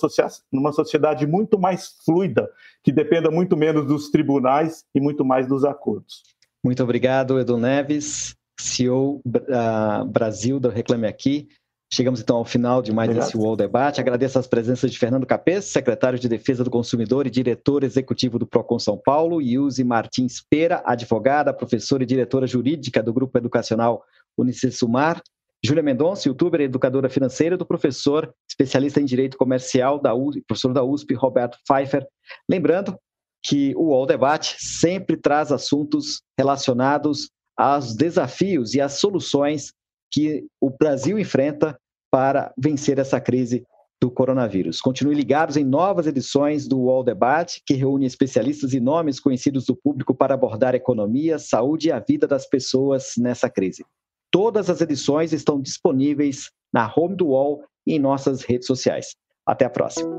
[0.51, 2.49] numa sociedade muito mais fluida,
[2.83, 6.23] que dependa muito menos dos tribunais e muito mais dos acordos.
[6.63, 11.47] Muito obrigado, Edu Neves, CEO uh, ah, Brasil do Reclame Aqui.
[11.91, 13.27] Chegamos então ao final de mais Obrigado.
[13.29, 13.99] esse UOL Debate.
[13.99, 18.45] Agradeço as presenças de Fernando Capês, secretário de Defesa do Consumidor e diretor executivo do
[18.45, 24.03] Procon São Paulo, e Martins Pera, advogada, professora e diretora jurídica do Grupo Educacional
[24.37, 25.19] Unicesumar,
[25.65, 30.73] Júlia Mendonça, youtuber e educadora financeira do professor, especialista em Direito Comercial, da USP, professor
[30.73, 32.05] da USP, Roberto Pfeiffer.
[32.47, 32.97] Lembrando
[33.43, 39.73] que o UOL Debate sempre traz assuntos relacionados aos desafios e às soluções
[40.09, 41.77] que o Brasil enfrenta
[42.09, 43.65] para vencer essa crise
[44.01, 44.79] do coronavírus.
[44.79, 49.75] Continue ligados em novas edições do UOL Debate, que reúne especialistas e nomes conhecidos do
[49.75, 53.83] público para abordar economia, saúde e a vida das pessoas nessa crise.
[54.31, 59.17] Todas as edições estão disponíveis na home do UOL e em nossas redes sociais.
[59.45, 60.09] Até a próxima.